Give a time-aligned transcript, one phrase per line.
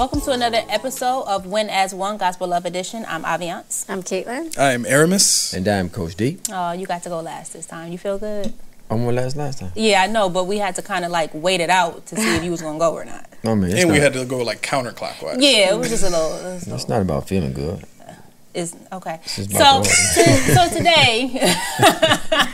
[0.00, 3.04] Welcome to another episode of Win as One Gospel Love Edition.
[3.06, 3.84] I'm Aviance.
[3.86, 4.58] I'm Caitlin.
[4.58, 5.52] I'm Aramis.
[5.52, 6.38] And I'm Coach D.
[6.50, 7.92] Oh, you got to go last this time.
[7.92, 8.50] You feel good?
[8.88, 9.72] I went last last time.
[9.76, 12.36] Yeah, I know, but we had to kind of like wait it out to see
[12.36, 13.28] if you was gonna go or not.
[13.44, 15.36] I mean, it's And we had to go like counterclockwise.
[15.38, 16.32] Yeah, it was just a little.
[16.32, 17.84] It was a It's not about feeling good.
[18.54, 19.20] Is okay.
[19.24, 21.30] is So, to, so today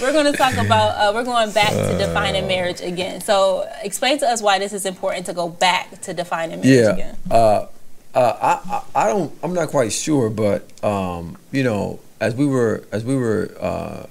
[0.00, 3.20] we're going to talk about uh, we're going back to defining marriage again.
[3.20, 6.92] So, explain to us why this is important to go back to defining marriage Yeah.
[6.94, 7.16] again.
[7.30, 7.66] Uh,
[8.14, 12.46] uh, I, I I don't I'm not quite sure, but um, you know, as we
[12.46, 14.06] were as we were uh,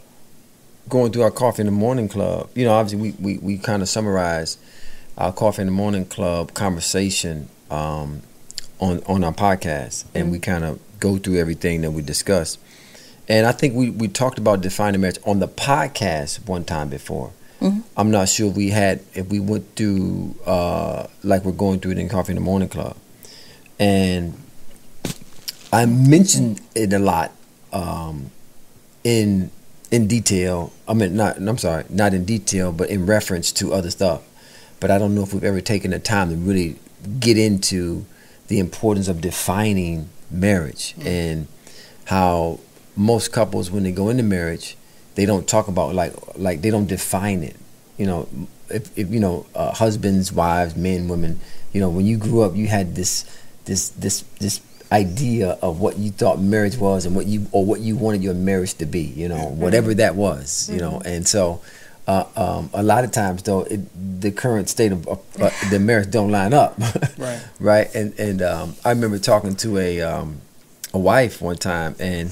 [0.89, 3.81] going through our coffee in the morning club, you know, obviously we we, we kind
[3.83, 4.59] of summarized
[5.17, 8.23] our coffee in the morning club conversation um,
[8.81, 12.57] on on our podcast, and we kind of go through everything that we discuss.
[13.29, 17.31] And I think we, we talked about defining marriage on the podcast one time before.
[17.95, 21.91] I'm not sure if we had if we went through uh, like we're going through
[21.91, 22.97] it in Coffee in the Morning Club,
[23.77, 24.33] and
[25.71, 27.31] I mentioned it a lot
[27.71, 28.31] um,
[29.03, 29.51] in
[29.91, 30.73] in detail.
[30.87, 34.23] I mean, not I'm sorry, not in detail, but in reference to other stuff.
[34.79, 36.77] But I don't know if we've ever taken the time to really
[37.19, 38.07] get into
[38.51, 41.05] the importance of defining marriage mm.
[41.05, 41.47] and
[42.05, 42.59] how
[42.97, 44.75] most couples when they go into marriage
[45.15, 47.55] they don't talk about like like they don't define it.
[47.97, 48.27] You know
[48.69, 51.39] if, if you know uh, husbands wives men women
[51.71, 53.23] you know when you grew up you had this
[53.65, 54.59] this this this
[54.91, 58.33] idea of what you thought marriage was and what you or what you wanted your
[58.33, 59.61] marriage to be you know mm-hmm.
[59.61, 60.99] whatever that was you know.
[60.99, 61.07] Mm-hmm.
[61.07, 61.61] And so
[62.07, 63.79] uh, um, a lot of times though it,
[64.21, 66.79] the current state of uh, the marriage don't line up.
[67.17, 67.43] Right.
[67.59, 67.95] right?
[67.95, 70.41] And and um, I remember talking to a um,
[70.93, 72.31] a wife one time and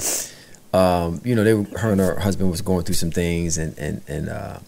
[0.74, 3.78] um, you know they were, her and her husband was going through some things and
[3.78, 4.60] and and uh,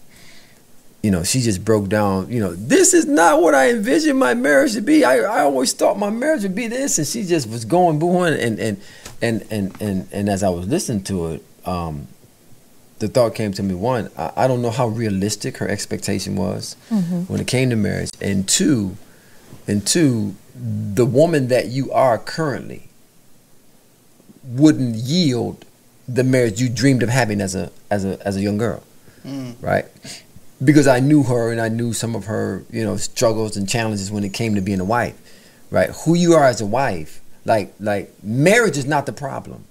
[1.02, 4.34] you know she just broke down you know this is not what I envisioned my
[4.34, 5.04] marriage to be.
[5.04, 6.98] I, I always thought my marriage would be this.
[6.98, 8.80] And she just was going booing and and
[9.20, 12.06] and and and, and as I was listening to it um,
[13.02, 16.76] the thought came to me one I, I don't know how realistic her expectation was
[16.88, 17.22] mm-hmm.
[17.22, 18.10] when it came to marriage.
[18.20, 18.96] And two
[19.66, 22.88] and two the woman that you are currently
[24.44, 25.64] wouldn't yield
[26.06, 28.82] the marriage you dreamed of having as a as a as a young girl
[29.26, 29.54] mm.
[29.60, 29.86] right?
[30.62, 34.12] Because i knew her and i knew some of her you know struggles and challenges
[34.12, 35.18] when it came to being a wife
[35.70, 35.90] right?
[36.04, 39.64] Who you are as a wife like like marriage is not the problem.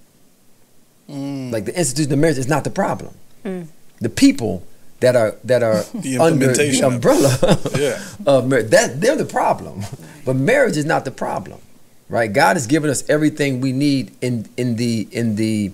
[1.08, 1.50] Mm.
[1.50, 3.14] Like the institution of marriage is not the problem
[3.44, 4.62] the people
[5.00, 6.94] that are that are The under the implementation of it.
[6.96, 8.02] umbrella Yeah.
[8.26, 9.82] of marriage that they're the problem
[10.24, 11.58] but marriage is not the problem
[12.08, 15.72] right god has given us everything we need in in the in the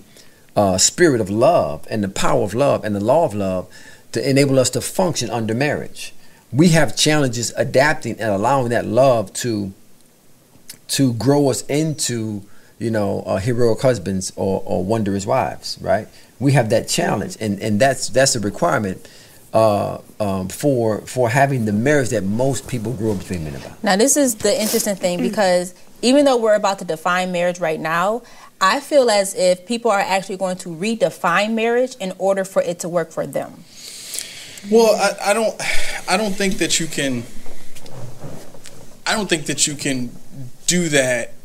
[0.55, 3.67] uh, spirit of love and the power of love and the law of love
[4.11, 6.13] to enable us to function under marriage
[6.51, 9.71] we have challenges adapting and allowing that love to
[10.87, 12.41] to grow us into
[12.79, 16.07] you know uh, heroic husbands or, or wondrous wives right
[16.39, 17.37] we have that challenge.
[17.39, 19.07] And and that's that's a requirement
[19.53, 23.83] uh, um, for for having the marriage that most people grew up dreaming about.
[23.83, 27.79] Now, this is the interesting thing because even though we're about to define marriage right
[27.79, 28.21] now,
[28.61, 32.79] I feel as if people are actually going to redefine marriage in order for it
[32.79, 33.63] to work for them.
[34.69, 35.61] Well, I, I don't
[36.09, 37.23] I don't think that you can
[39.05, 40.11] I don't think that you can
[40.67, 41.38] do that They can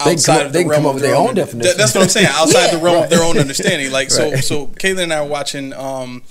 [0.00, 1.34] outside come of they the can realm come of up with their their own own
[1.34, 1.68] definition.
[1.70, 2.26] That- That's what I'm saying.
[2.30, 2.84] Outside the Yeah.
[2.84, 3.90] realm of their own understanding.
[3.92, 4.44] Like so Right.
[4.44, 6.22] so Caitlin and I were watching um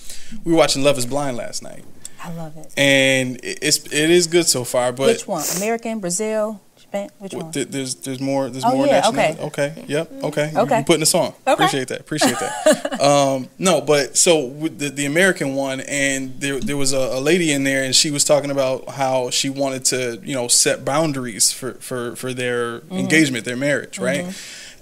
[0.44, 1.84] we were watching Love is Blind last night.
[2.24, 2.74] I love it.
[2.78, 5.44] And it's it is good so far, but Which one?
[5.58, 7.10] American, Brazil, Japan?
[7.20, 7.52] Which one?
[7.52, 9.42] Th- There's there's more there's Oh, more yeah, nationality.
[9.44, 9.86] Okay.
[9.88, 10.12] Yep.
[10.24, 10.52] Okay.
[10.52, 10.78] You- Okay.
[10.80, 11.34] You putting the song.
[11.46, 11.54] Okay.
[11.54, 12.00] Appreciate that.
[12.02, 13.02] Appreciate that.
[13.02, 17.20] um, no, but so with the, the American one, and there there was a, a
[17.20, 20.84] lady in there, and she was talking about how she wanted to you know set
[20.84, 24.26] boundaries for for for their engagement, their marriage, right?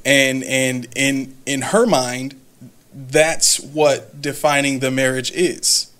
[0.05, 2.39] And and in in her mind,
[2.93, 5.91] that's what defining the marriage is.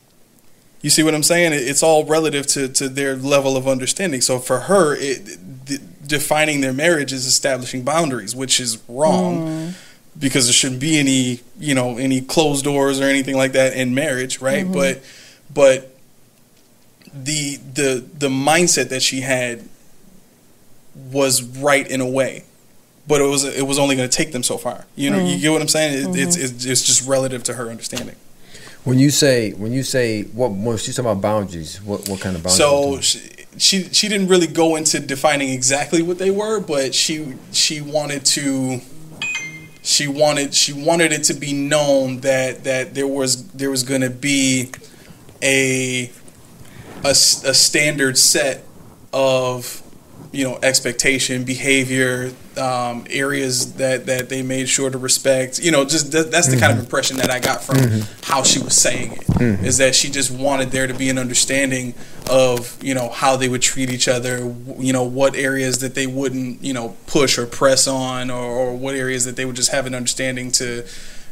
[0.81, 1.51] You see what I'm saying?
[1.53, 4.21] It's all relative to, to their level of understanding.
[4.21, 5.46] So for her, it,
[6.07, 9.73] defining their marriage is establishing boundaries, which is wrong mm.
[10.17, 13.93] because there shouldn't be any, you know, any closed doors or anything like that in
[13.93, 14.63] marriage, right?
[14.63, 14.73] Mm-hmm.
[14.73, 15.03] But
[15.53, 15.97] but
[17.13, 19.67] the the the mindset that she had
[21.11, 22.43] was right in a way.
[23.07, 24.85] But it was it was only going to take them so far.
[24.95, 25.41] You know, you mm.
[25.41, 25.93] get what I'm saying?
[25.93, 26.45] It, it's, mm-hmm.
[26.45, 28.15] it's it's just relative to her understanding.
[28.87, 32.35] When you say when you say what when she's talking about boundaries what what kind
[32.35, 33.19] of boundaries So she,
[33.57, 38.23] she she didn't really go into defining exactly what they were, but she she wanted
[38.25, 38.79] to
[39.81, 44.01] she wanted she wanted it to be known that that there was there was going
[44.01, 44.71] to be
[45.41, 46.09] a,
[47.03, 48.63] a a standard set
[49.13, 49.81] of
[50.31, 55.85] you know expectation behavior um, areas that that they made sure to respect you know
[55.85, 56.61] just th- that's the mm-hmm.
[56.61, 56.85] kind of mm-hmm.
[56.85, 58.23] impression that i got from mm-hmm.
[58.23, 59.65] how she was saying it mm-hmm.
[59.65, 61.93] is that she just wanted there to be an understanding
[62.29, 66.07] of you know how they would treat each other you know what areas that they
[66.07, 69.71] wouldn't you know push or press on or, or what areas that they would just
[69.71, 70.85] have an understanding to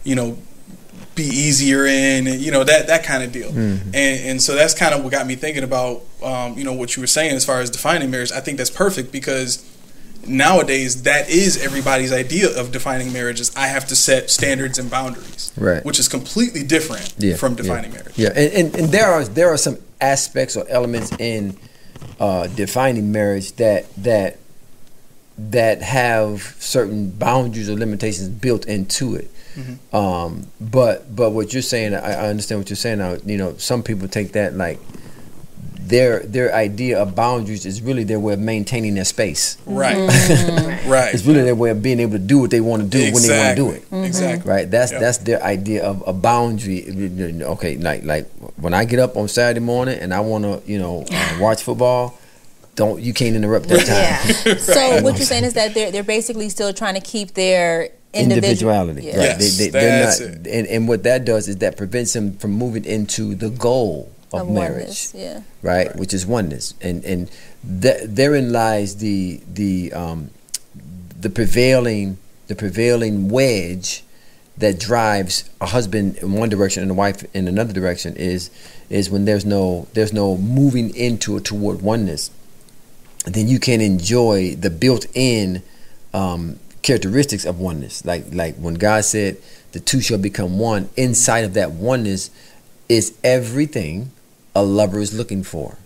[0.04, 0.38] you know
[1.16, 3.50] be easier in, and, you know that that kind of deal.
[3.50, 3.88] Mm-hmm.
[3.94, 6.96] And and so that's kind of what got me thinking about um, you know what
[6.96, 8.32] you were saying as far as defining marriage.
[8.32, 9.64] I think that's perfect because
[10.28, 14.90] nowadays that is everybody's idea of defining marriage is I have to set standards and
[14.90, 15.84] boundaries, right?
[15.86, 17.98] Which is completely different yeah, from defining yeah.
[17.98, 18.18] marriage.
[18.18, 21.58] Yeah, and, and and there are there are some aspects or elements in
[22.20, 24.38] uh, defining marriage that that
[25.38, 29.30] that have certain boundaries or limitations built into it.
[29.56, 29.96] Mm-hmm.
[29.96, 33.00] Um, but but what you're saying, I, I, understand what you're saying.
[33.00, 34.80] Now, you know, some people take that like
[35.80, 39.58] their their idea of boundaries is really their way of maintaining their space.
[39.66, 40.90] Right, mm-hmm.
[40.90, 41.14] right.
[41.14, 43.14] It's really their way of being able to do what they want to do exactly.
[43.14, 43.82] when they want to do it.
[43.86, 44.04] Mm-hmm.
[44.04, 44.52] Exactly.
[44.52, 44.72] Right.
[44.72, 45.02] That's yep.
[45.02, 46.86] that's their idea of a boundary.
[47.44, 50.80] Okay, like like when I get up on Saturday morning and I want to you
[50.80, 52.18] know uh, watch football
[52.76, 54.54] don't you can't interrupt that time.
[54.54, 54.58] Yeah.
[54.60, 59.04] so what you're saying is that they're they're basically still trying to keep their individuality.
[59.04, 59.18] Yeah.
[59.18, 59.40] Right.
[59.40, 60.48] Yes, they, they, are not, it.
[60.48, 64.42] And, and what that does is that prevents them from moving into the goal of,
[64.42, 65.10] of marriage.
[65.14, 65.42] yeah.
[65.62, 65.88] Right?
[65.88, 65.96] right?
[65.96, 66.74] Which is oneness.
[66.82, 67.30] And and
[67.82, 70.30] th- therein lies the the um,
[71.20, 72.18] the prevailing
[72.48, 74.04] the prevailing wedge
[74.58, 78.50] that drives a husband in one direction and a wife in another direction is
[78.90, 82.32] is when there's no there's no moving into or toward oneness
[83.26, 85.64] then you can enjoy the built-in
[86.14, 88.06] um, characteristics of oneness.
[88.06, 89.38] Like like when God said
[89.72, 92.30] the two shall become one, inside of that oneness
[92.88, 94.12] is everything
[94.56, 95.78] a lover is looking for.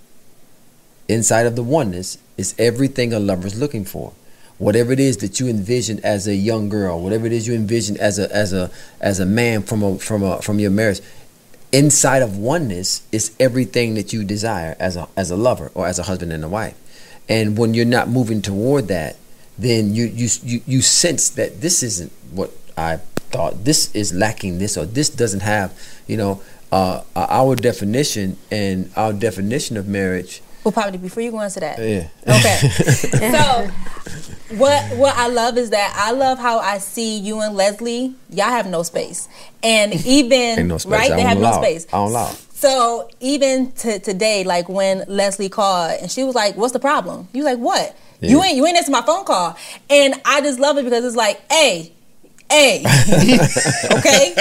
[1.08, 4.14] Inside of the oneness is everything a lover is looking for.
[4.58, 7.96] Whatever it is that you envision as a young girl, whatever it is you envision
[7.98, 8.70] as a as a
[9.00, 11.00] as a man from a from a from your marriage,
[11.72, 15.98] inside of oneness is everything that you desire as a as a lover or as
[15.98, 16.76] a husband and a wife.
[17.30, 19.16] And when you're not moving toward that,
[19.62, 22.98] then you you you, you sense that this isn't what I
[23.32, 23.66] thought.
[23.66, 25.78] This is lacking this or this doesn't have,
[26.08, 26.42] you know,
[26.72, 30.42] uh, our definition and our definition of marriage.
[30.64, 31.80] Well, probably before you go into that.
[31.80, 32.10] Yeah.
[32.28, 32.70] Okay.
[33.32, 38.16] so, what what I love is that I love how I see you and Leslie.
[38.30, 39.28] Y'all have no space,
[39.64, 40.92] and even no space.
[40.92, 41.88] right, they have no space.
[41.88, 42.36] I don't allow.
[42.54, 47.30] So even to today, like when Leslie called and she was like, "What's the problem?"
[47.32, 48.32] You like, "What?" Yeah.
[48.32, 49.58] You ain't you ain't answer my phone call,
[49.90, 51.94] and I just love it because it's like, hey,
[52.50, 52.80] hey,
[53.94, 54.34] okay,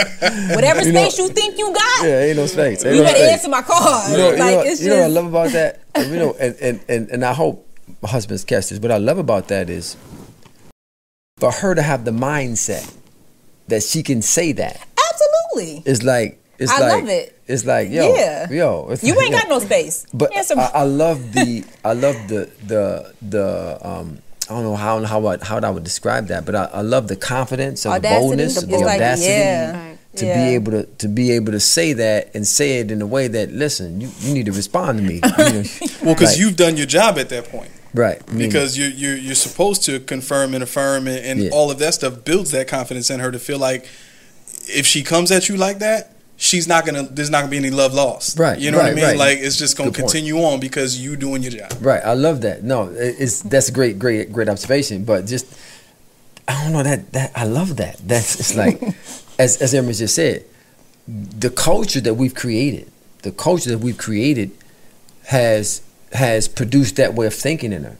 [0.54, 2.84] whatever you space know, you think you got, yeah, ain't no space.
[2.84, 3.32] Ain't you no better space.
[3.32, 4.10] answer my call.
[4.10, 5.80] You know, like, you know, it's you just, know what I love about that.
[5.96, 7.68] you know, and, and and and I hope
[8.02, 8.80] my husband's catch this.
[8.80, 9.96] What I love about that is
[11.38, 12.96] for her to have the mindset
[13.68, 14.88] that she can say that.
[15.10, 17.40] Absolutely, it's like it's I like, love it.
[17.46, 18.50] It's like yo, yeah.
[18.50, 18.94] yo.
[19.02, 20.06] you like, ain't got no space.
[20.12, 23.78] But I, I, love the, I love the, the, the.
[23.80, 24.18] Um,
[24.50, 27.06] I don't know how how I, how I would describe that, but I, I love
[27.06, 29.30] the confidence, of the boldness, the, the audacity.
[29.30, 29.94] yeah.
[30.16, 30.44] To yeah.
[30.44, 33.28] be able to to be able to say that and say it in a way
[33.28, 35.20] that listen, you, you need to respond to me.
[35.38, 35.62] You know,
[36.02, 37.70] well, because like, you've done your job at that point.
[37.94, 38.20] Right.
[38.36, 41.50] because you're, you're, you're supposed to confirm and affirm, and, and yeah.
[41.52, 43.86] all of that stuff builds that confidence in her to feel like
[44.68, 47.70] if she comes at you like that, she's not gonna there's not gonna be any
[47.70, 48.38] love lost.
[48.38, 49.04] Right you know right, what i mean?
[49.04, 49.18] right.
[49.18, 50.54] like it's just gonna Good continue point.
[50.54, 51.70] on because you doing your job.
[51.80, 52.62] Right i love that.
[52.62, 55.46] No it's that's a great great great observation but just
[56.46, 57.98] i don't know that that i love that.
[58.06, 58.80] That's it's like
[59.38, 60.44] as as Emma just said
[61.06, 62.90] the culture that we've created
[63.22, 64.50] the culture that we've created
[65.24, 67.96] has has produced that way of thinking in her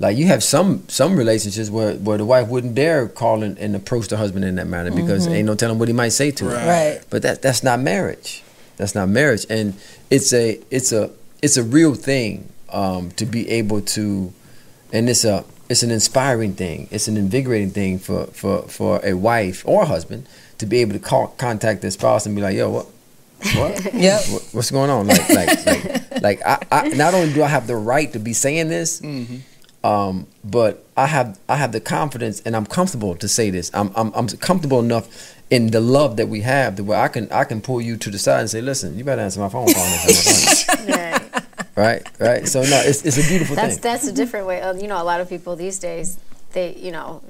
[0.00, 3.74] like you have some some relationships where, where the wife wouldn't dare call and, and
[3.74, 5.36] approach the husband in that manner because mm-hmm.
[5.36, 6.66] ain't no telling what he might say to her.
[6.66, 7.04] Right.
[7.10, 8.42] But that that's not marriage.
[8.76, 9.74] That's not marriage, and
[10.08, 11.10] it's a it's a
[11.42, 14.32] it's a real thing um, to be able to,
[14.92, 16.86] and it's a it's an inspiring thing.
[16.92, 20.28] It's an invigorating thing for for for a wife or a husband
[20.58, 22.86] to be able to call contact their spouse and be like, yo, what
[23.56, 23.94] what?
[23.94, 24.20] yeah.
[24.30, 25.06] What, what's going on?
[25.06, 28.32] Like, like, like, like I, I, not only do I have the right to be
[28.32, 29.38] saying this, mm-hmm.
[29.84, 33.70] Um, but I have I have the confidence and I'm comfortable to say this.
[33.72, 37.30] I'm, I'm I'm comfortable enough in the love that we have that where I can
[37.30, 39.72] I can pull you to the side and say, listen, you better answer my phone
[39.72, 39.84] call.
[40.88, 41.42] right.
[41.76, 42.48] right, right.
[42.48, 43.82] So no, it's it's a beautiful that's, thing.
[43.82, 44.60] That's a different way.
[44.60, 46.18] Of, you know, a lot of people these days,
[46.52, 47.22] they you know,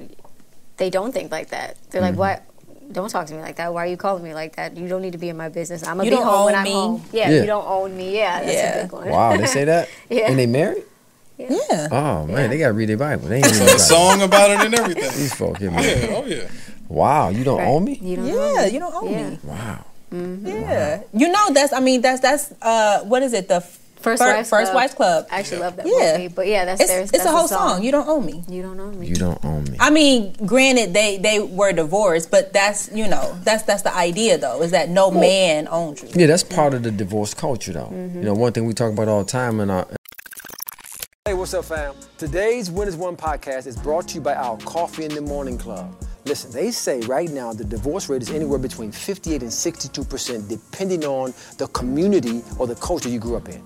[0.79, 1.77] they don't think like that.
[1.91, 2.21] They're like, mm-hmm.
[2.21, 2.45] what?
[2.91, 3.75] Don't talk to me like that.
[3.75, 4.75] Why are you calling me like that?
[4.75, 5.87] You don't need to be in my business.
[5.87, 6.73] I'm gonna be home when I'm me.
[6.73, 7.05] home.
[7.13, 8.17] Yeah, yeah, you don't own me.
[8.17, 8.79] Yeah, that's yeah.
[8.79, 9.09] a big one.
[9.11, 9.91] Wow, they say that.
[10.09, 10.85] yeah, and they married.
[11.39, 11.89] Yeah.
[11.93, 13.29] Oh man, they gotta read their Bible.
[13.29, 15.05] They ain't So a song about it and everything.
[15.05, 15.83] These folk here, man.
[15.85, 16.49] Yeah, oh yeah.
[16.89, 17.69] Wow, you don't Right.
[17.69, 17.99] own me?
[18.03, 18.73] You don't know Yeah, me.
[18.73, 19.29] you don't own Yeah.
[19.31, 19.39] me.
[19.45, 19.85] Wow.
[20.13, 21.01] Yeah.
[21.13, 23.61] You know that's I mean that's that's uh what is it the
[24.01, 24.75] First Fir- Wives First Club.
[24.77, 25.27] Wives Club.
[25.31, 26.13] I actually love that Yeah.
[26.19, 26.29] movie.
[26.29, 27.75] But yeah, that's It's their it's that's a whole song.
[27.75, 27.83] song.
[27.83, 28.45] You don't own me.
[28.49, 29.09] You don't own me.
[29.09, 29.77] You don't own me.
[29.81, 34.39] I mean, granted they they were divorced, but that's you know that's that's the idea
[34.39, 36.09] though is that no man owns you.
[36.15, 37.91] Yeah, that's part of the divorce culture, though.
[37.93, 38.19] Mm-hmm.
[38.21, 39.87] You know, one thing we talk about all the time in our.
[41.29, 41.95] Hey, what's up, fam?
[42.17, 45.59] Today's Win as One podcast is brought to you by our Coffee in the Morning
[45.59, 45.95] Club.
[46.25, 50.49] Listen, they say right now the divorce rate is anywhere between 58 and 62 percent,
[50.49, 53.63] depending on the community or the culture you grew up in.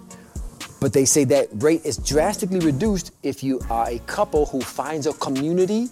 [0.80, 5.06] But they say that rate is drastically reduced if you are a couple who finds
[5.06, 5.88] a community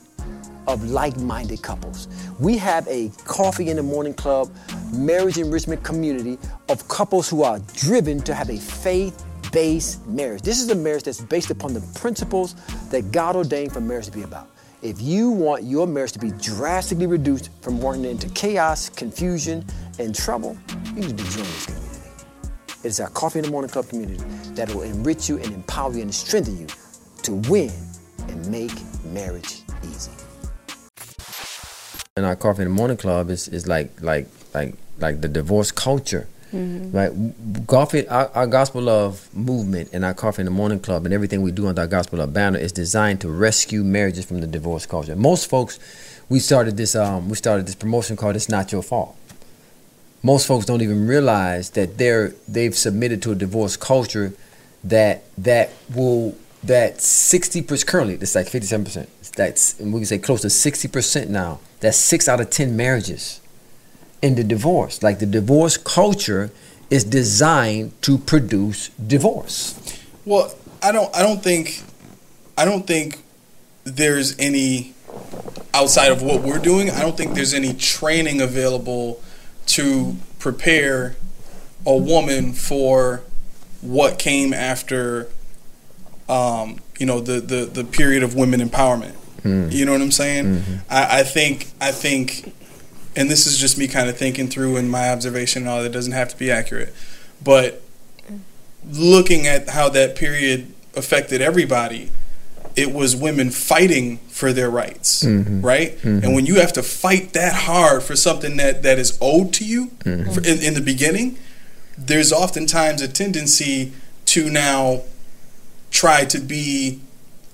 [0.67, 2.09] of like-minded couples.
[2.41, 4.51] We have a coffee in the morning club,
[4.93, 6.37] marriage enrichment community
[6.69, 8.59] of couples who are driven to have a
[9.51, 10.43] faith-based marriage.
[10.43, 12.55] This is a marriage that's based upon the principles
[12.91, 14.49] that God ordained for marriage to be about.
[14.83, 19.65] If you want your marriage to be drastically reduced from running into chaos, confusion,
[19.99, 20.57] and trouble,
[20.95, 21.87] you need to join this community.
[22.83, 25.93] It is our Coffee in the Morning Club community that will enrich you and empower
[25.93, 26.67] you and strengthen you
[27.25, 27.73] to win
[28.29, 28.73] and make
[29.05, 30.13] marriage easy.
[32.17, 35.71] And our Coffee in the Morning Club is, is like like like like the divorce
[35.73, 36.27] culture.
[36.53, 37.13] Right,
[37.67, 38.09] coffee.
[38.09, 41.53] Our, our gospel love movement and our coffee in the morning club and everything we
[41.53, 45.15] do under our gospel love banner is designed to rescue marriages from the divorce culture.
[45.15, 45.79] Most folks,
[46.29, 49.17] we started this um we started this promotion called "It's Not Your Fault."
[50.23, 54.33] most folks don't even realize that they're they've submitted to a divorce culture
[54.85, 60.19] that that will that 60 percent currently it's like 57 percent that's we can say
[60.19, 63.40] close to 60 percent now that's six out of 10 marriages
[64.23, 66.51] in the divorce like the divorce culture
[66.91, 69.75] is designed to produce divorce
[70.27, 71.15] Well, I don't.
[71.15, 71.83] I don't think.
[72.57, 73.19] I don't think
[73.85, 74.95] there's any
[75.73, 76.91] outside of what we're doing.
[76.91, 79.21] I don't think there's any training available
[79.77, 81.17] to prepare
[81.87, 83.23] a woman for
[83.81, 85.29] what came after.
[86.29, 89.15] Um, you know the, the the period of women empowerment.
[89.43, 90.63] You know what I'm saying?
[90.91, 92.53] I, I think I think,
[93.17, 95.83] and this is just me kind of thinking through and my observation and all.
[95.83, 96.95] That doesn't have to be accurate,
[97.43, 97.83] but
[98.89, 102.11] looking at how that period affected everybody,
[102.77, 105.61] it was women fighting for their rights, mm-hmm.
[105.61, 105.97] right?
[105.99, 106.25] Mm-hmm.
[106.25, 109.65] And when you have to fight that hard for something that, that is owed to
[109.65, 110.31] you mm-hmm.
[110.31, 111.39] for, in, in the beginning,
[111.99, 113.93] there's oftentimes a tendency
[114.27, 115.03] to now
[115.91, 117.01] try to be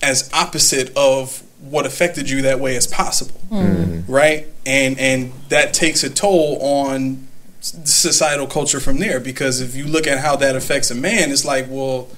[0.02, 3.56] as opposite of what affected you that way as possible, mm-hmm.
[3.56, 4.12] Mm-hmm.
[4.12, 4.46] right?
[4.64, 7.26] And and that takes a toll on
[7.60, 11.44] societal culture from there because if you look at how that affects a man, it's
[11.44, 12.08] like, well,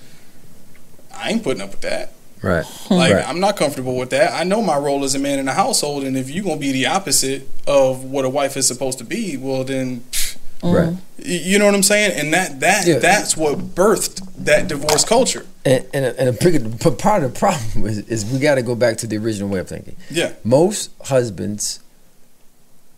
[1.15, 2.13] I ain't putting up with that.
[2.43, 3.29] right Like Right.
[3.29, 4.33] I'm not comfortable with that.
[4.33, 6.73] I know my role as a man in the household, and if you're gonna be
[6.73, 10.05] the opposite of what a wife is supposed to be, well then,
[10.61, 12.13] pff, right you know what I'm saying?
[12.19, 12.99] And that that Yeah.
[13.01, 15.45] that's what birthed that divorce culture.
[15.65, 18.55] and, and, a, and a big but part of the problem is, is we got
[18.55, 21.81] to go back to the original way of thinking Yeah, most husbands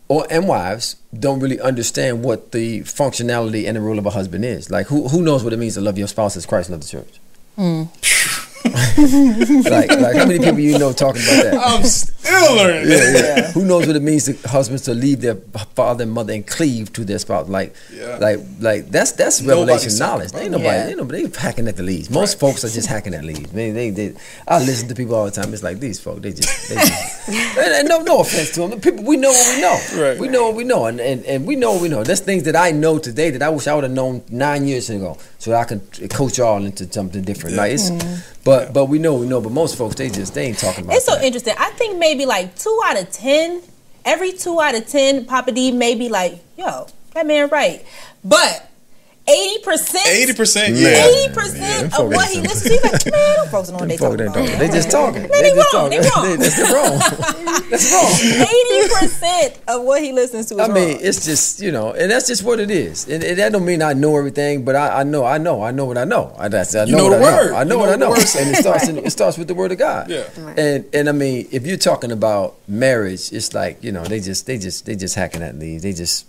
[0.07, 4.45] or and wives don't really understand what the functionality and the role of a husband
[4.45, 4.69] is.
[4.69, 6.87] Like who who knows what it means to love your spouse as Christ loved the
[6.89, 7.19] church?
[7.57, 7.87] Mm.
[9.69, 11.53] like like how many people you know talking about that?
[11.65, 12.89] I'm still learning.
[12.91, 13.51] Yeah, yeah.
[13.53, 15.35] Who knows what it means to husbands to leave their
[15.75, 17.49] father and mother and cleave to their spouse?
[17.49, 18.17] Like, Yeah.
[18.17, 20.29] like, like that's that's Nobody's revelation talking knowledge.
[20.31, 20.57] about Ain't it.
[20.57, 20.87] nobody, Yeah.
[20.87, 22.09] ain't nobody they hacking at the leads.
[22.09, 23.51] Most folks are just hacking at leads.
[23.53, 24.13] Man, they, they,
[24.47, 25.53] I listen to people all the time.
[25.53, 28.79] It's like these folks, they just, they just and, and no, no offense to them.
[28.79, 30.03] People, we know what we know.
[30.03, 30.19] Right.
[30.19, 32.03] We know what we know, and, and and we know what we know.
[32.03, 34.89] There's things that I know today that I wish I would have known nine years
[34.89, 37.55] ago, so I can coach y'all into something different.
[37.55, 37.89] Like it's,
[38.43, 39.41] but but we know we know.
[39.41, 40.95] But most folks, they just they ain't talking about.
[40.95, 41.23] It's so that.
[41.23, 41.55] interesting.
[41.57, 43.63] I think maybe like two out of ten,
[44.05, 47.83] every two out of ten, Papa D may be like, yo, that man right.
[48.23, 48.70] But
[49.27, 51.05] eighty percent, Eighty percent, yeah.
[51.05, 53.89] eighty percent of what he listens to, he's like, man, them folks don't know what
[53.89, 54.47] they Folk, talking they, about.
[54.49, 55.21] don't- they just talking.
[55.27, 56.29] they just wrong, they talking.
[56.29, 56.39] wrong.
[56.39, 57.61] That's wrong.
[57.69, 58.11] That's wrong.
[58.41, 60.99] Eighty percent of what he listens to is I mean, wrong.
[61.01, 63.07] it's just you know, and that's just what it is.
[63.07, 65.71] And, and that don't mean I know everything, but I, I know, I know, I
[65.71, 66.35] know what I know.
[66.37, 67.51] I, that's, I You know, know what the I word.
[67.51, 67.57] know.
[67.57, 68.09] I know You what know I know.
[68.09, 68.87] what the word and it starts.
[68.87, 70.09] In, it starts with the word of God.
[70.09, 70.23] Yeah.
[70.37, 70.57] Right.
[70.59, 74.45] And and I mean, if you're talking about marriage, it's like you know, they just
[74.47, 75.83] they just they just hacking at leaves.
[75.83, 76.25] They just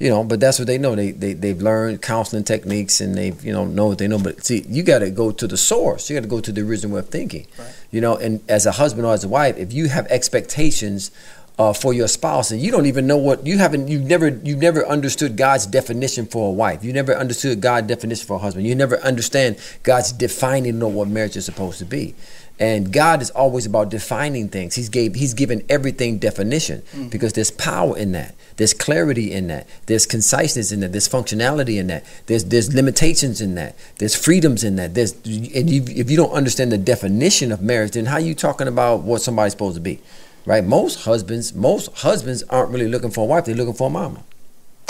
[0.00, 0.96] you know, but that's what they know.
[0.96, 4.18] They they they've learned counseling techniques and they you know know what they know.
[4.18, 6.08] But see, you got to go to the source.
[6.08, 7.46] You got to go to the original way of thinking.
[7.90, 11.10] You know, and as a husband or as a wife, if you have expectations
[11.58, 13.88] uh, for your spouse, and you don't even know what you haven't.
[13.88, 16.82] You've never you've never understood God's definition for a wife.
[16.82, 18.66] You never understood God's definition for a husband.
[18.66, 22.14] You never understand God's defining of what marriage is supposed to be.
[22.60, 24.74] And God is always about defining things.
[24.74, 27.10] He's gave He's given everything definition mm.
[27.10, 28.34] because there's power in that.
[28.58, 29.66] There's clarity in that.
[29.86, 30.92] There's conciseness in that.
[30.92, 32.04] There's functionality in that.
[32.26, 33.76] There's there's limitations in that.
[33.98, 34.92] There's freedoms in that.
[34.92, 38.34] There's and you, if you don't understand the definition of marriage, then how are you
[38.34, 39.98] talking about what somebody's supposed to be?
[40.44, 40.62] Right?
[40.62, 43.46] Most husbands, most husbands aren't really looking for a wife.
[43.46, 44.22] They're looking for a mama.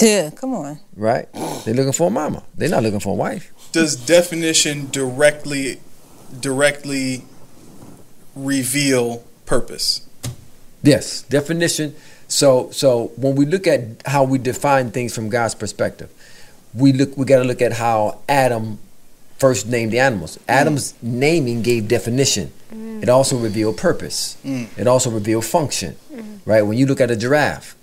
[0.00, 0.80] Yeah, come on.
[0.96, 1.28] Right?
[1.64, 2.42] They're looking for a mama.
[2.56, 3.52] They're not looking for a wife.
[3.70, 5.80] Does definition directly
[6.40, 7.24] directly
[8.34, 10.06] reveal purpose?
[10.82, 11.94] Yes, definition.
[12.28, 16.10] So so when we look at how we define things from God's perspective,
[16.74, 18.78] we look we got to look at how Adam
[19.38, 20.36] first named the animals.
[20.36, 20.42] Mm.
[20.48, 22.52] Adam's naming gave definition.
[22.72, 23.02] Mm.
[23.02, 24.36] It also revealed purpose.
[24.44, 24.68] Mm.
[24.78, 25.96] It also revealed function.
[26.46, 26.62] Right?
[26.62, 27.76] When you look at a giraffe,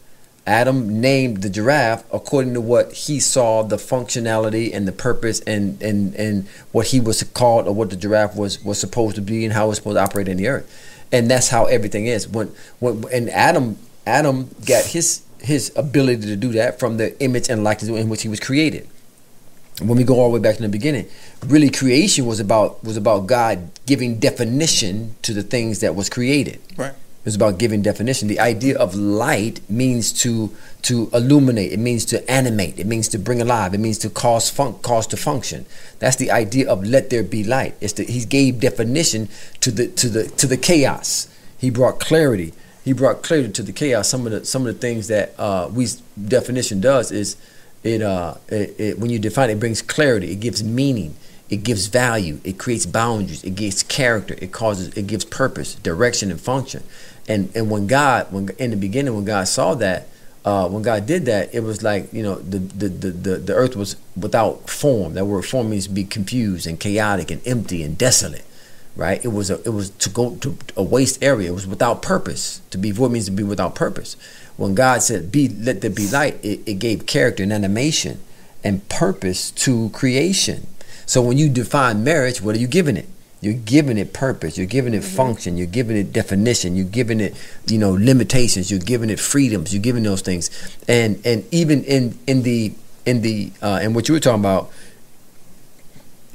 [0.47, 5.79] Adam named the giraffe according to what he saw the functionality and the purpose and
[5.83, 9.43] and and what he was called or what the giraffe was was supposed to be
[9.43, 10.65] and how it was supposed to operate in the earth.
[11.11, 12.29] And that's how everything is.
[12.29, 17.49] When when and Adam Adam got his his ability to do that from the image
[17.49, 18.87] and likeness in which he was created.
[19.81, 21.07] When we go all the way back to the beginning,
[21.45, 26.61] really creation was about was about God giving definition to the things that was created.
[26.77, 26.93] Right.
[27.27, 28.29] It's about giving definition.
[28.29, 31.73] The idea of light means to to illuminate.
[31.73, 32.79] It means to animate.
[32.79, 33.73] It means to bring alive.
[33.73, 35.65] It means to cause fun- cause to function.
[35.99, 37.75] That's the idea of let there be light.
[37.81, 39.27] It's the, he gave definition
[39.59, 41.27] to the to the to the chaos.
[41.57, 42.53] He brought clarity.
[42.85, 44.07] He brought clarity to the chaos.
[44.07, 45.85] Some of the some of the things that uh, we
[46.29, 47.35] definition does is
[47.83, 50.31] it, uh, it, it when you define it, it brings clarity.
[50.31, 51.17] It gives meaning.
[51.49, 52.39] It gives value.
[52.43, 53.43] It creates boundaries.
[53.43, 54.35] It gives character.
[54.41, 54.89] It causes.
[54.97, 56.83] It gives purpose, direction, and function.
[57.27, 60.07] And and when God, when in the beginning, when God saw that,
[60.45, 63.75] uh, when God did that, it was like you know the the, the the earth
[63.75, 65.13] was without form.
[65.15, 68.45] That word form means to be confused and chaotic and empty and desolate,
[68.95, 69.23] right?
[69.25, 71.49] It was a it was to go to a waste area.
[71.49, 72.61] It was without purpose.
[72.69, 74.15] To be void means to be without purpose.
[74.55, 78.19] When God said, "Be let there be light," it, it gave character and animation
[78.63, 80.67] and purpose to creation.
[81.05, 83.07] So when you define marriage, what are you giving it?
[83.39, 84.57] You're giving it purpose.
[84.57, 85.57] You're giving it function.
[85.57, 86.75] You're giving it definition.
[86.75, 87.35] You're giving it,
[87.67, 88.71] you know, limitations.
[88.71, 89.73] You're giving it freedoms.
[89.73, 90.49] You're giving those things,
[90.87, 92.73] and and even in in the
[93.05, 94.71] in the uh, and what you were talking about,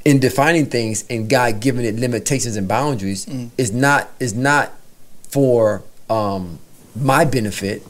[0.05, 4.71] in defining things and God giving it limitations and boundaries is not is not
[5.29, 6.59] for um,
[6.95, 7.83] my benefit.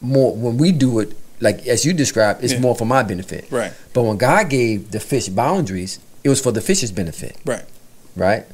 [0.00, 2.60] More when we do it, like as you described, it's Yeah.
[2.60, 3.46] more for my benefit.
[3.50, 3.72] Right.
[3.92, 7.64] But when God gave the fish boundaries, it was for the fish's benefit Right.
[8.18, 8.44] Right?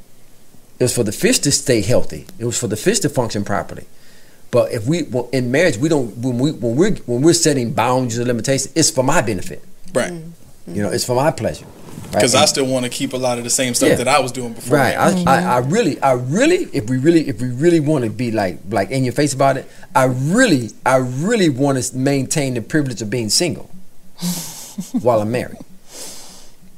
[0.79, 2.27] It was for the fish to stay healthy.
[2.38, 3.87] It was for the fish to function properly.
[4.50, 8.18] But if we in marriage, we don't when we when we're when we're setting boundaries
[8.18, 9.62] and limitations, it's for my benefit.
[9.92, 10.12] Right.
[10.12, 10.74] Mm-hmm.
[10.74, 11.66] You know, it's for my pleasure.
[11.66, 12.12] right?
[12.12, 13.96] Because I still want to keep a lot of the same stuff Yeah.
[13.96, 14.79] that I was doing before.
[14.79, 14.96] Right.
[14.96, 15.29] I, I, mm-hmm.
[15.29, 18.90] I really, I really, if we really, if we really want to be like, like
[18.90, 23.11] in your face about it, I really, I really want to maintain the privilege of
[23.11, 23.70] being single
[25.03, 25.59] while I'm married.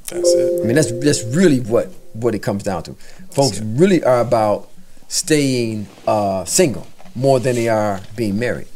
[0.09, 0.62] That's it.
[0.62, 2.92] I mean, that's that's really what what it comes down to.
[3.31, 4.68] Folks really are about
[5.09, 8.68] staying uh, single more than they are being married,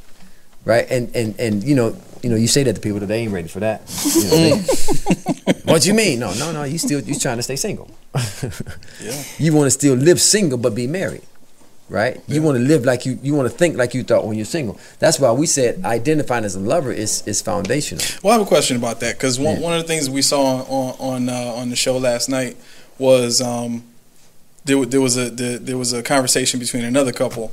[0.65, 0.87] right?
[0.91, 3.33] And and and you know, you know, you say that to people that they ain't
[3.33, 3.83] ready for that.
[4.15, 6.21] You know, they- what you mean?
[6.21, 6.65] No, no, no.
[6.65, 7.91] You still you trying to stay single.
[9.03, 9.23] Yeah.
[9.39, 11.23] You want to still live single but be married,
[11.89, 12.17] right?
[12.27, 12.35] Yeah.
[12.35, 14.45] You want to live like you you want to think like you thought when you're
[14.47, 14.79] single.
[14.99, 18.05] That's why we said identifying as a lover is is foundational.
[18.23, 19.63] Well, I have a question about that because one, Yeah.
[19.63, 22.57] one of the things we saw on on uh, on the show last night
[23.01, 23.83] was um,
[24.65, 27.53] there there was a there, there was a conversation between another couple,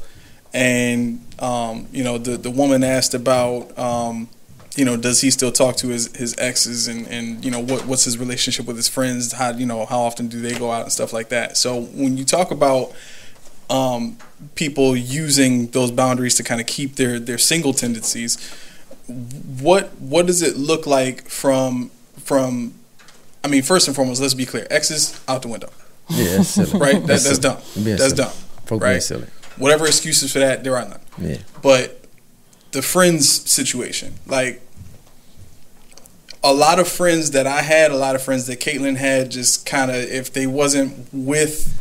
[0.54, 4.30] and um, you know the the woman asked about um,
[4.76, 7.86] you know does he still talk to his his exes and and you know what
[7.86, 10.84] what's his relationship with his friends how you know how often do they go out
[10.84, 11.58] and stuff like that.
[11.58, 12.94] So when you talk about
[13.70, 14.18] um,
[14.56, 18.38] people using those boundaries to kind of keep their their single tendencies
[19.08, 22.74] what what does it look like from from
[23.44, 25.70] I mean first and foremost let's be clear exes out the window
[26.10, 26.80] Yeah, that's silly.
[26.80, 27.40] right that, that's silly.
[27.40, 28.16] dumb that's silly.
[28.16, 28.32] dumb
[28.66, 29.28] Folk right silly.
[29.58, 31.38] whatever excuses for that there are none Yeah.
[31.62, 32.04] but
[32.72, 34.62] the friends situation like
[36.44, 39.66] a lot of friends that I had a lot of friends that Caitlin had just
[39.66, 41.74] kind of if they wasn't with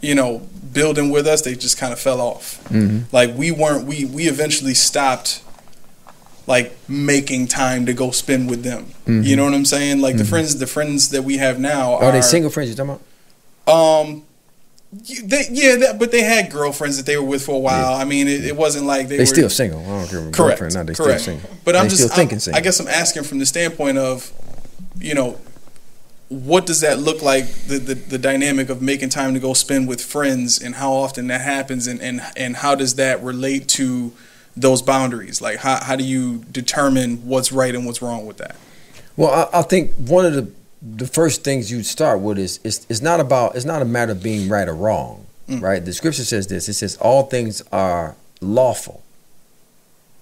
[0.00, 3.14] you know building with us they just kind of fell off Mm-hmm.
[3.14, 5.42] like we weren't we we eventually stopped
[6.54, 8.82] like making time to go spend with them
[9.28, 12.04] you know what i'm saying like the friends the friends that we have now Mm-hmm.
[12.04, 12.98] Are are they single friends you talking
[13.66, 13.72] about?
[13.76, 14.22] um
[15.32, 17.94] They, yeah, that, but they had girlfriends that they were with for a while.
[17.94, 19.80] I mean, it, it wasn't like they, They were still single.
[19.80, 20.58] I don't care correct.
[20.60, 20.88] girlfriend.
[20.88, 21.20] They correct.
[21.22, 21.50] still single.
[21.64, 22.58] But I'm they just still thinking I'm- single.
[22.58, 24.32] I guess I'm asking from the standpoint of,
[24.98, 25.38] you know,
[26.28, 27.46] what does that look like?
[27.70, 31.28] The, the the dynamic of making time to go spend with friends and how often
[31.28, 34.12] that happens, and and and how does that relate to
[34.56, 35.40] those boundaries?
[35.40, 38.56] Like, how how do you determine what's right and what's wrong with that?
[39.16, 40.50] Well, I, I think one of the
[40.82, 44.12] the first things you'd start with is is it's not about it's not a matter
[44.12, 45.84] of being right or wrong, right?
[45.84, 46.68] The scripture says this.
[46.68, 49.02] It says all things are lawful,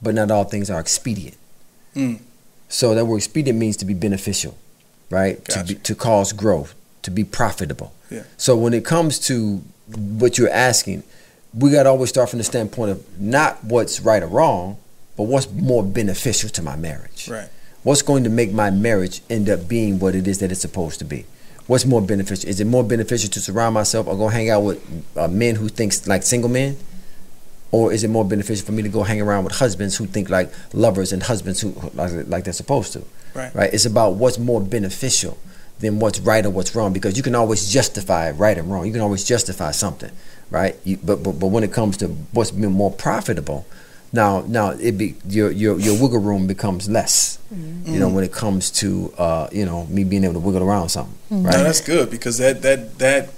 [0.02, 1.36] but not all things are expedient.
[1.94, 2.20] Mm.
[2.68, 4.56] So that word expedient means to be beneficial,
[5.10, 5.42] right?
[5.46, 7.94] To be, to cause growth, to be profitable.
[8.10, 8.24] Yeah.
[8.36, 9.62] So when it comes to
[9.96, 11.02] what you're asking,
[11.54, 14.76] we got to always start from the standpoint of not what's right or wrong,
[15.16, 17.28] but what's more beneficial to my marriage.
[17.28, 17.48] Right.
[17.82, 20.98] what's going to make my marriage end up being what it is that it's supposed
[20.98, 21.24] to be?
[21.66, 22.48] What's more beneficial?
[22.48, 25.68] Is it more beneficial to surround myself or go hang out with uh, men who
[25.68, 26.76] thinks like single men?
[27.70, 30.30] Or is it more beneficial for me to go hang around with husbands who think
[30.30, 33.04] like lovers and husbands who like, like they're supposed to?
[33.34, 33.54] Right.
[33.54, 33.72] right?
[33.72, 35.36] It's about what's more beneficial
[35.80, 38.86] than what's right or what's wrong because you can always justify right and wrong.
[38.86, 40.10] You can always justify something
[40.50, 40.76] right?
[40.84, 43.66] You, but, but but when it comes to what's been more profitable
[44.10, 47.92] now now it be your your your wiggle room becomes less mm-hmm.
[47.92, 50.88] you know when it comes to uh you know me being able to wiggle around
[50.88, 51.44] something mm-hmm.
[51.44, 51.54] right?
[51.54, 53.28] No, that's good because that that that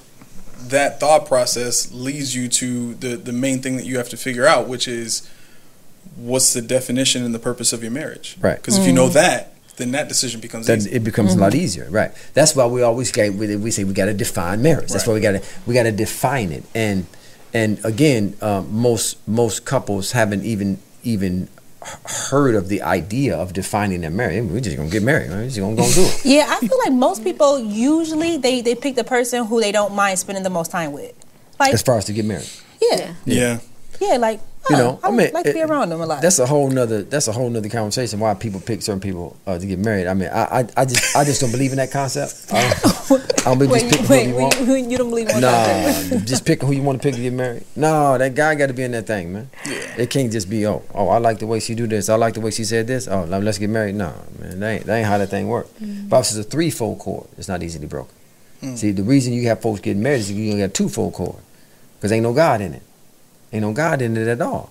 [0.68, 4.46] that thought process leads you to the the main thing that you have to figure
[4.46, 5.28] out, which is
[6.16, 8.36] what's the definition and the purpose of your marriage.
[8.40, 8.56] Right.
[8.56, 9.14] Because if you know mm.
[9.14, 9.49] that,
[9.80, 10.90] then that decision becomes then easy.
[10.92, 12.12] it becomes a lot easier, right?
[12.34, 14.90] That's why we always get we, we say we got to define marriage.
[14.90, 15.12] That's Right.
[15.12, 16.64] why we got to we got to define it.
[16.74, 17.06] And
[17.52, 21.48] and again, um, most most couples haven't even even
[22.06, 24.44] heard of the idea of defining their marriage.
[24.44, 25.30] We're just gonna get married.
[25.30, 25.38] Right?
[25.38, 26.20] We're just gonna go do it.
[26.24, 29.94] Yeah, I feel like most people usually they they pick the person who they don't
[29.94, 31.12] mind spending the most time with.
[31.58, 32.48] Like, As far as to get married,
[32.80, 33.14] yeah, yeah.
[33.24, 33.58] yeah,
[34.18, 36.22] like You oh, know, I, I mean, like to be around them a lot.
[36.22, 38.20] that's a whole nother that's a whole nother conversation.
[38.20, 40.06] Why people pick certain people uh, to get married.
[40.06, 42.52] I mean, I, I I just I just don't believe in that concept.
[42.52, 42.68] I
[43.08, 44.60] don't, I don't believe wait, just picking wait, who you want.
[44.60, 47.32] wait, you don't believe one Nah, just pick who you want to pick to get
[47.32, 47.64] married.
[47.76, 49.50] No, that guy got to be in that thing, man.
[49.66, 49.94] Yeah.
[49.98, 52.08] It can't just be oh, oh, I like the way she do this.
[52.08, 53.08] I like the way she said this.
[53.08, 53.94] Oh, let's get married.
[53.94, 55.68] No, man, that ain't, that ain't how that thing work.
[55.80, 57.28] Bible says a threefold cord.
[57.38, 58.14] It's not easily broken.
[58.76, 61.36] See, the reason you have folks getting married is you only got two-fold cord,
[61.94, 62.82] because ain't no God in it.
[63.52, 64.70] Ain't no God in it at all,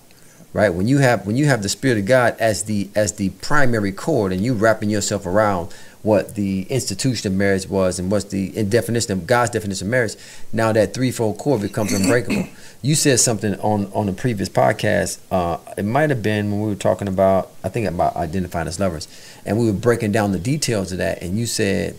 [0.52, 0.70] right?
[0.70, 3.92] When you have when you have the Spirit of God as the as the primary
[3.92, 8.56] cord, and you wrapping yourself around what the institution of marriage was and what's the
[8.56, 10.16] in definition of God's definition of marriage,
[10.52, 12.48] now that threefold cord becomes unbreakable.
[12.82, 15.18] you said something on on the previous podcast.
[15.30, 18.80] Uh, it might have been when we were talking about I think about identifying as
[18.80, 19.08] lovers,
[19.44, 21.22] and we were breaking down the details of that.
[21.22, 21.96] And you said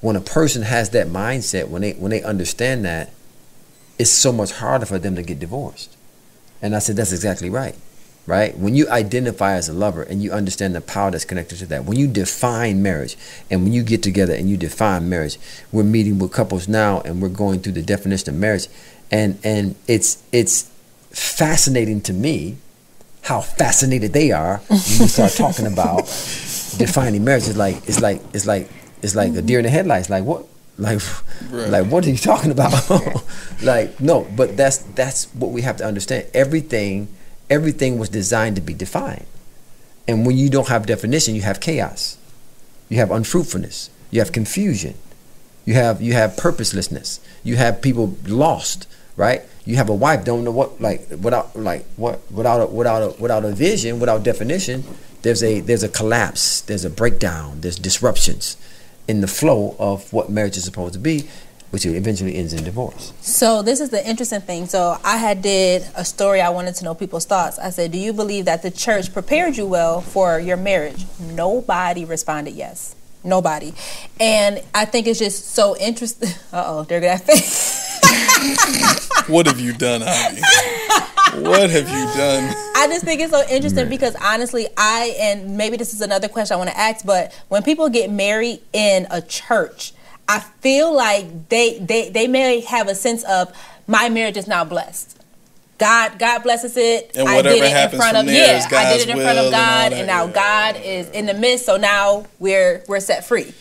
[0.00, 3.12] when a person has that mindset, when they when they understand that,
[3.98, 5.96] it's so much harder for them to get divorced.
[6.60, 7.74] And I said that's exactly right.
[8.26, 8.58] Right?
[8.58, 11.86] When you identify as a lover and you understand the power that's connected to that,
[11.86, 13.16] when you define marriage
[13.50, 15.38] and when you get together and you define marriage,
[15.72, 18.68] we're meeting with couples now and we're going through the definition of marriage
[19.10, 20.70] and and it's it's
[21.10, 22.56] fascinating to me
[23.22, 25.98] how fascinated they are when you start talking about
[26.78, 27.48] defining marriage.
[27.48, 28.68] It's like it's like it's like
[29.02, 30.10] it's like a deer in the headlights.
[30.10, 30.46] Like what?
[30.78, 31.00] Like
[31.50, 31.68] Right.
[31.70, 32.72] like what are you talking about?
[33.62, 36.26] like no, but that's that's what we have to understand.
[36.32, 37.08] Everything
[37.50, 39.26] everything was designed to be defined.
[40.06, 42.16] And when you don't have definition, you have chaos.
[42.88, 43.90] You have unfruitfulness.
[44.10, 44.94] You have confusion.
[45.64, 47.20] You have you have purposelessness.
[47.44, 49.42] You have people lost, right?
[49.66, 53.20] You have a wife don't know what like without like what without a, without a,
[53.20, 54.84] without a vision, without definition.
[55.22, 56.62] There's a there's a collapse.
[56.62, 57.60] There's a breakdown.
[57.60, 58.56] There's disruptions
[59.08, 61.26] in the flow of what marriage is supposed to be,
[61.70, 63.12] which eventually ends in divorce.
[63.20, 64.66] So this is the interesting thing.
[64.66, 66.40] So I had did a story.
[66.40, 67.58] I wanted to know people's thoughts.
[67.58, 72.04] I said, "Do you believe that the church prepared you well for your marriage?" Nobody
[72.04, 72.94] responded yes.
[73.24, 73.74] Nobody.
[74.20, 76.30] And I think it's just so interesting.
[76.52, 77.87] Uh oh, there go that face.
[79.28, 80.40] What have you done, Ivy?
[81.42, 82.54] what have you done?
[82.76, 86.54] I just think it's so interesting because honestly, I and maybe this is another question
[86.54, 89.92] I want to ask, but when people get married in a church,
[90.28, 93.54] I feel like they they they may have a sense of
[93.86, 95.18] my marriage is now blessed.
[95.78, 97.12] God God blesses it.
[97.16, 99.38] And I did it in front from of there yeah, I did it in front
[99.38, 100.32] of God, that, and now yeah.
[100.32, 101.66] God is in the midst.
[101.66, 103.52] So now we're we're set free.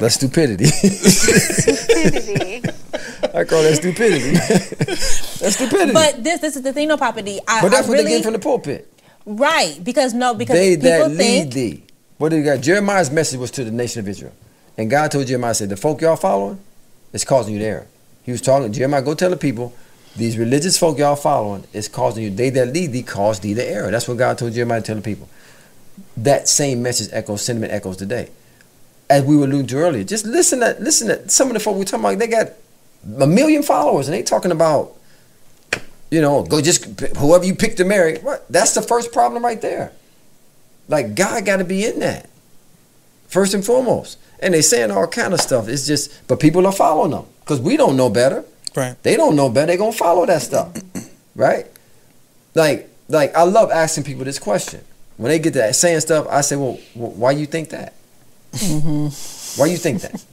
[0.00, 0.64] That's stupidity.
[0.66, 2.68] Stupidity.
[3.34, 4.32] I call that stupidity.
[4.32, 5.92] That's stupidity.
[5.92, 7.40] but this this is the thing, no, Papa D.
[7.46, 8.90] I, But that's I what really they get from the pulpit.
[9.26, 11.82] right because no because They people that lead think thee.
[12.18, 12.60] What did you got?
[12.60, 14.32] Jeremiah's message was to the nation of Israel.
[14.78, 16.58] And God told Jeremiah, said, the folk y'all following,
[17.12, 17.86] It's causing you the error.
[18.22, 19.74] He was talking, Jeremiah, go tell the people,
[20.16, 23.68] these religious folk y'all following is causing you, they that lead thee cause thee the
[23.68, 23.90] error.
[23.90, 25.28] That's what God told Jeremiah to tell the people.
[26.16, 28.30] That same message echoes, sentiment echoes today.
[29.10, 31.78] As we were alluding to earlier, just listen to listen to some of the folks
[31.78, 32.52] we're talking about, they got
[33.20, 34.92] a million followers and they talking about,
[36.10, 38.18] you know, go just whoever you pick to marry.
[38.18, 38.46] What?
[38.48, 39.92] That's the first problem right there.
[40.88, 42.28] Like God got to be in that
[43.28, 44.18] first and foremost.
[44.40, 45.68] And they saying all kind of stuff.
[45.68, 48.44] It's just, but people are following them because we don't know better.
[48.76, 49.00] Right.
[49.02, 49.66] They don't know better.
[49.68, 50.76] They gonna follow that stuff,
[51.34, 51.66] right?
[52.54, 54.84] Like, like I love asking people this question
[55.16, 56.26] when they get to saying stuff.
[56.28, 57.94] I say, well, why you think that?
[59.56, 60.24] Why you think that?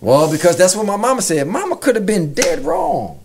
[0.00, 1.46] well, because that's what my mama said.
[1.46, 3.20] Mama could have been dead wrong.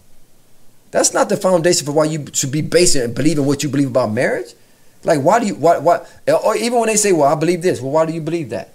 [0.92, 3.88] That's not the foundation for why you should be basing and believing what you believe
[3.88, 4.54] about marriage.
[5.04, 6.06] Like, why do you, why, why,
[6.44, 8.70] or even when they say, well, I believe this, well, why do you believe that?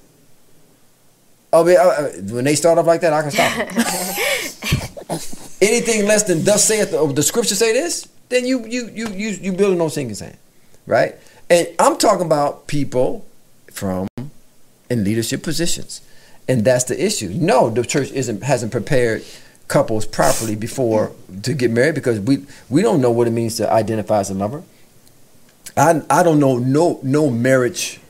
[1.53, 3.59] Oh, but, uh, when they start off like that, I can stop.
[5.63, 9.29] Anything less than thus saith the, the scripture say this, then you you you you
[9.31, 10.37] you building no sinking sand,
[10.87, 11.17] right?
[11.51, 13.27] And I'm talking about people
[13.73, 14.09] from
[14.91, 16.03] in leadership positions,
[16.47, 17.31] and that's the issue.
[17.31, 19.25] No, the church isn't hasn't prepared
[19.69, 23.71] couples properly before to get married because we we don't know what it means to
[23.71, 24.63] identify as a lover.
[25.77, 28.01] I I don't know no no marriage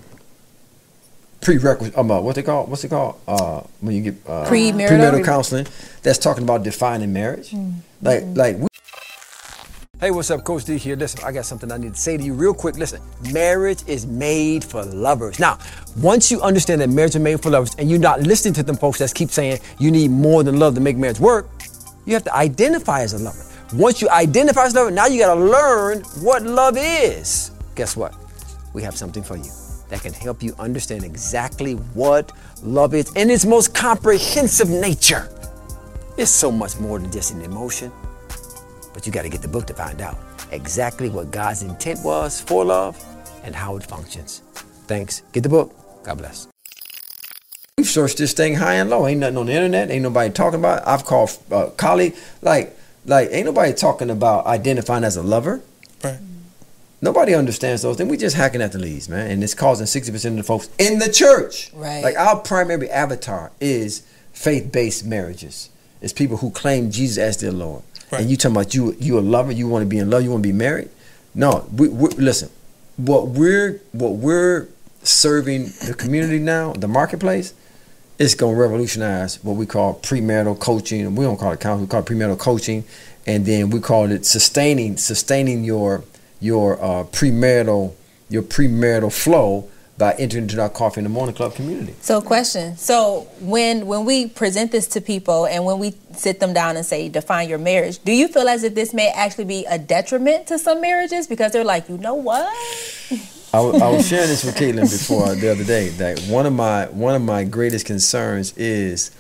[1.41, 1.97] prerequisite.
[1.97, 3.21] Um, uh, what they call what's it called?
[3.27, 4.89] Uh, when you get uh, Premarital?
[4.89, 5.67] premarital counseling.
[6.03, 7.55] That's talking about defining marriage.
[8.03, 8.57] Like like.
[8.59, 8.67] We,
[10.01, 10.45] Hey, what's up?
[10.45, 10.95] Coach D here.
[10.95, 12.77] Listen, I got something I need to say to you real quick.
[12.77, 15.41] Listen, marriage is made for lovers.
[15.41, 15.59] Now,
[15.97, 18.77] once you understand that marriage is made for lovers and you're not listening to them
[18.77, 21.49] folks that keep saying you need more than love to make marriage work,
[22.07, 23.45] you have to identify as a lover.
[23.75, 27.51] Once you identify as a lover, now you got to learn what love is.
[27.75, 28.15] Guess what?
[28.75, 29.51] We have something for you
[29.89, 32.31] that can help you understand exactly what
[32.63, 35.29] love is in its most comprehensive nature.
[36.17, 37.91] It's so much more than just an emotion.
[38.99, 40.19] But you got to get the book to find out
[40.51, 43.01] exactly what God's intent was for love
[43.45, 44.43] and how it functions.
[44.89, 45.23] Thanks.
[45.31, 45.73] Get the book.
[46.03, 46.49] God bless.
[47.77, 49.07] We've searched this thing high and low.
[49.07, 49.93] Ain't nothing on the internet.
[49.93, 50.89] Ain't nobody talking about it.
[50.89, 52.17] I've called uh, colleague.
[52.43, 55.63] Like, like, ain't nobody talking about identifying as a lover.
[56.03, 56.19] Right.
[57.01, 58.11] Nobody understands those things.
[58.11, 60.69] We just hacking at the leads, man, and it's causing sixty percent of the folks
[60.77, 61.73] in the church.
[61.73, 62.03] Right.
[62.03, 64.01] Like our primary avatar is
[64.33, 65.71] faith-based marriages.
[66.01, 67.85] It's people who claim Jesus as their Lord.
[68.11, 68.23] Right.
[68.23, 70.31] And you talking about you you a lover, you want to be in love, you
[70.31, 70.89] want to be married.
[71.35, 72.51] No, we, we listen.
[72.97, 74.69] What we're what we're
[75.03, 77.55] serving the community now, the marketplace,
[78.19, 81.15] it's gonna revolutionize what we call premarital coaching.
[81.15, 82.85] We don't call it counseling, we call it premarital coaching,
[83.27, 86.03] and then we call it sustaining sustaining your
[86.41, 87.95] your uh, premarital
[88.29, 89.69] your premarital flow
[89.99, 91.93] by entering into our coffee in the morning club community.
[92.01, 92.77] So, question.
[92.77, 96.87] So, when when we present this to people and when we sit them down and
[96.87, 100.47] say define your marriage, do you feel as if this may actually be a detriment
[100.47, 102.47] to some marriages because they're like, you know what?
[103.53, 106.87] I, I was sharing this with Caitlin before the other day that one of my
[106.87, 109.11] one of my greatest concerns is,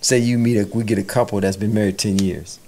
[0.00, 2.60] say you meet a we get a couple that's been married ten years,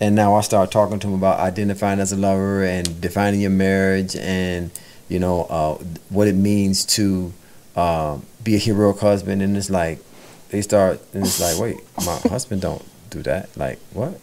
[0.00, 3.50] and now I start talking to them about identifying as a lover and defining your
[3.50, 4.70] marriage and
[5.12, 5.74] you know uh,
[6.08, 7.32] what it means to
[7.76, 9.98] um, be a heroic husband, and it's like
[10.50, 14.18] they start and it's like wait my husband don't do that like what.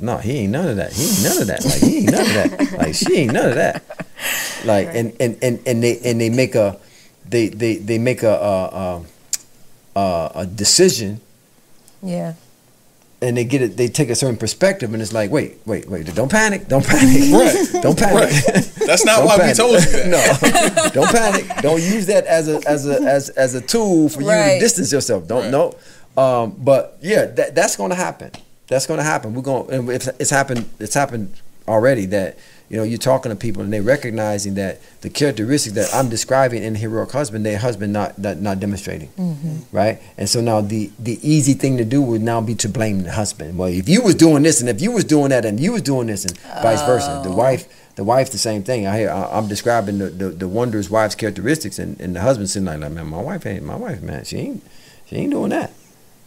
[0.00, 0.94] No, he ain't none of that.
[0.94, 1.62] He ain't none of that.
[1.62, 2.78] Like he ain't none of that.
[2.78, 3.82] Like she ain't none of that
[4.64, 6.78] like and, and and and they and they make a
[7.28, 8.64] they they they make a a,
[9.96, 11.20] a, a, a decision
[12.02, 12.34] Yeah.
[13.22, 16.04] And they get it they take a certain perspective and it's like wait wait wait
[16.14, 17.32] don't panic don't panic.
[17.32, 17.68] Right.
[17.82, 18.14] don't panic.
[18.30, 18.70] Right.
[18.86, 20.84] That's not Don't why we told you that.
[20.84, 20.90] no.
[20.90, 21.46] Don't panic.
[21.62, 24.92] Don't use that as a as a as, as a tool for you to distance
[24.92, 25.26] yourself.
[25.26, 25.50] Don't Right.
[25.50, 25.74] know
[26.16, 28.30] um, but yeah that, that's going to happen.
[28.68, 29.34] That's going to happen.
[29.34, 31.32] We're going and it's, it's happened it's happened
[31.66, 35.88] already that you know you're talking to people and they're recognizing that the characteristics that
[35.94, 39.58] i'm describing in heroic husband their husband not not, not demonstrating mm-hmm.
[39.72, 43.02] right and so now the the easy thing to do would now be to blame
[43.02, 45.60] the husband well if you was doing this and if you was doing that and
[45.60, 47.36] you was doing this and vice versa the oh.
[47.36, 50.90] wife the wife the same thing i hear I- i'm describing the, the, the wondrous
[50.90, 54.24] wife's characteristics and, and the husband sitting like, man my wife ain't my wife man
[54.24, 54.64] she ain't
[55.06, 55.72] she ain't doing that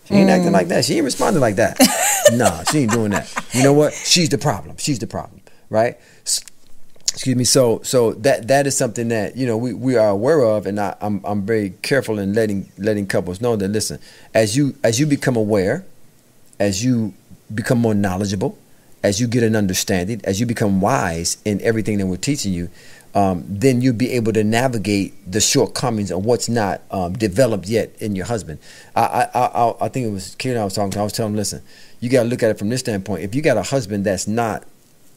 [0.09, 0.85] she ain't acting like that.
[0.85, 1.77] She ain't responding like that.
[2.33, 3.31] nah, she ain't doing that.
[3.53, 3.93] You know what?
[3.93, 4.75] She's the problem.
[4.79, 5.38] She's the problem,
[5.69, 5.97] right?
[6.21, 7.43] Excuse me.
[7.43, 10.79] So, so that that is something that you know we, we are aware of, and
[10.79, 13.99] I, I'm I'm very careful in letting letting couples know that listen,
[14.33, 15.85] as you as you become aware,
[16.59, 17.13] as you
[17.53, 18.57] become more knowledgeable,
[19.03, 22.69] as you get an understanding, as you become wise in everything that we're teaching you,
[23.15, 27.91] um, then you'll be able to navigate the shortcomings of what's not um, developed yet
[27.99, 28.59] in your husband.
[28.95, 30.99] I I, I, I think it was Kieran I was talking to.
[30.99, 31.63] I was telling him, listen,
[31.99, 33.23] you got to look at it from this standpoint.
[33.23, 34.63] If you got a husband that's not,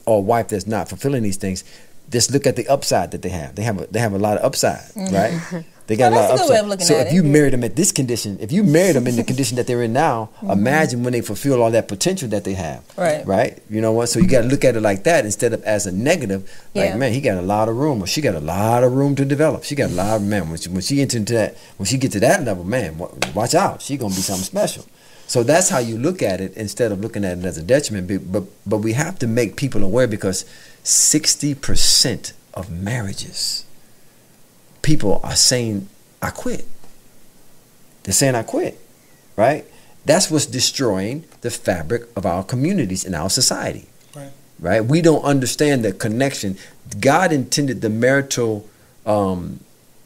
[0.07, 1.65] or a wife that's not fulfilling these things,
[2.11, 3.55] just look at the upside that they have.
[3.55, 5.65] They have a, they have a lot of upside, right?
[5.89, 6.65] They got Oh, a lot of upside.
[6.81, 7.13] of so if it.
[7.13, 9.83] you married them at this condition, if you married them in the condition that they're
[9.83, 12.85] in now, imagine when they fulfill all that potential that they have.
[12.97, 13.27] Right.
[13.27, 13.61] Right.
[13.69, 14.09] You know what?
[14.09, 16.43] So you got to look at it like that instead of as a negative.
[16.73, 16.97] Like Yeah.
[16.97, 19.25] man, he got a lot of room, or she got a lot of room to
[19.25, 19.65] develop.
[19.65, 20.49] She got a lot of man.
[20.51, 22.97] When she, when she gets into that, when she get to that level, man,
[23.35, 23.83] watch out.
[23.83, 24.87] She gonna be something special.
[25.33, 28.07] So that's how you look at it instead of looking at it as a detriment.
[28.07, 30.45] But but, but we have to make people aware because
[30.83, 33.65] sixty percent of marriages,
[34.83, 35.89] people are saying,
[36.21, 36.67] "I quit."
[38.03, 38.79] They're saying, "I quit,"
[39.35, 39.65] right?
[40.05, 43.87] That's what's destroying the fabric of our communities and our society.
[44.15, 44.33] Right.
[44.61, 44.85] Right?
[44.85, 46.59] We don't understand the connection.
[47.01, 48.69] God intended the marital,
[49.07, 49.61] um,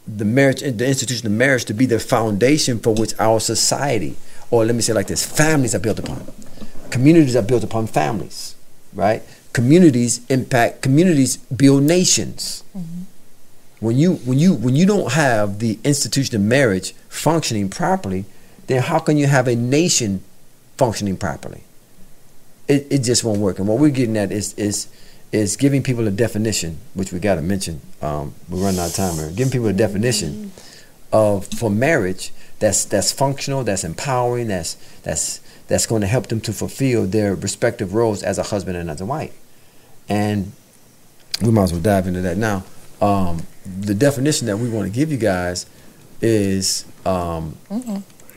[0.06, 4.14] the marriage, the institution of marriage to be the foundation for which our society,
[4.50, 6.26] or let me say it like this, families are built upon.
[6.90, 8.54] Communities are built upon families,
[8.94, 9.22] right?
[9.52, 12.62] Communities impact communities build nations.
[13.80, 18.24] When you when you when you don't have the institution of marriage functioning properly,
[18.66, 20.22] then how can you have a nation
[20.76, 21.62] functioning properly?
[22.68, 23.58] It, it just won't work.
[23.58, 24.88] And what we're getting at is is
[25.32, 27.80] is giving people a definition, which we got to mention.
[28.00, 29.30] Um, we're running out of time here.
[29.30, 30.52] Giving people a definition
[31.12, 36.40] of for marriage that's that's functional, that's empowering, that's that's that's going to help them
[36.42, 39.36] to fulfill their respective roles as a husband and as a wife.
[40.08, 40.52] And
[41.42, 42.64] we might as well dive into that now.
[43.00, 45.66] Um, the definition that we want to give you guys
[46.22, 47.56] is um,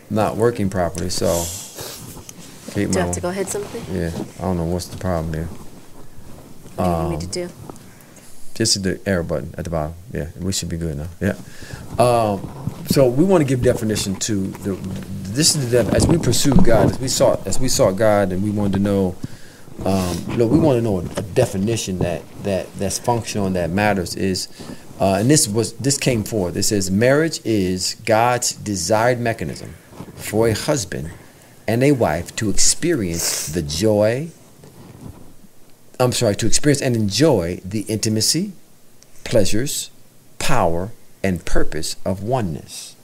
[0.10, 1.10] not working properly.
[1.10, 1.46] So,
[2.74, 3.86] Kate, Do I have to go ahead something?
[3.96, 5.46] yeah, I don't know what's the problem there.
[5.46, 7.52] What do you want me to Um,
[8.60, 8.64] do?
[8.64, 9.96] Just the arrow button at the bottom.
[10.14, 11.08] Yeah, we should be good now.
[11.20, 11.36] Yeah.
[11.98, 12.50] Um,
[12.88, 14.76] so we want to give definition to the.
[15.30, 18.32] This is the def- as we pursue God, as we sought, as we sought God,
[18.32, 19.16] and we wanted to know.
[19.86, 24.16] Um, look, we want to know a, definition that that that's functional and that matters.
[24.16, 24.50] Is
[25.00, 26.58] uh, and this was this came forth.
[26.58, 29.76] It says marriage is God's desired mechanism
[30.16, 31.12] for a husband
[31.70, 34.30] and a wife to experience the joy,
[36.02, 38.54] I'm sorry, to experience and enjoy the intimacy,
[39.26, 39.92] pleasures,
[40.40, 42.96] power, and purpose of oneness.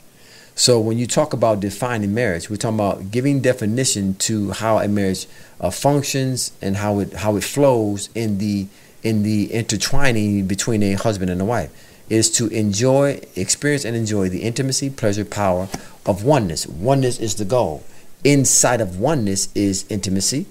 [0.54, 4.88] So when you talk about defining marriage, we're talking about giving definition to how a
[4.88, 5.26] marriage
[5.60, 8.66] uh, functions and how it how it flows in the
[9.02, 11.70] in the intertwining between a husband and a wife.
[12.08, 15.68] Is to enjoy, experience, and enjoy the intimacy, pleasure, power
[16.06, 16.66] of oneness.
[16.66, 17.84] Oneness is the goal.
[18.24, 20.46] Inside of oneness is intimacy,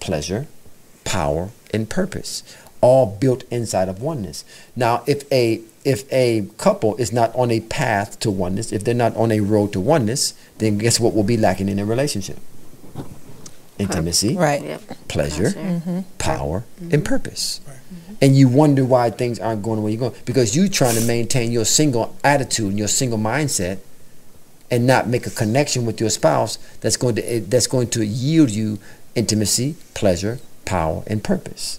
[0.00, 0.46] pleasure,
[1.04, 2.42] power, and purpose,
[2.80, 4.44] all built inside of oneness.
[4.74, 8.94] Now, if a if a couple is not on a path to oneness, if they're
[8.94, 12.38] not on a road to oneness, then guess what will be lacking in their relationship?
[13.78, 14.62] Intimacy, Right.
[14.62, 14.82] Yep.
[15.08, 15.58] pleasure, Pleasure.
[15.58, 16.00] Mm-hmm.
[16.18, 17.02] power, and mm-hmm.
[17.02, 17.60] purpose.
[18.20, 21.06] And you wonder why things aren't going the way you're going because you're trying to
[21.06, 23.78] maintain your single attitude and your single mindset
[24.70, 28.04] and not make a connection with your spouse that's going to eh, that's going to
[28.04, 28.78] yield you
[29.14, 31.78] intimacy, pleasure, power, and purpose.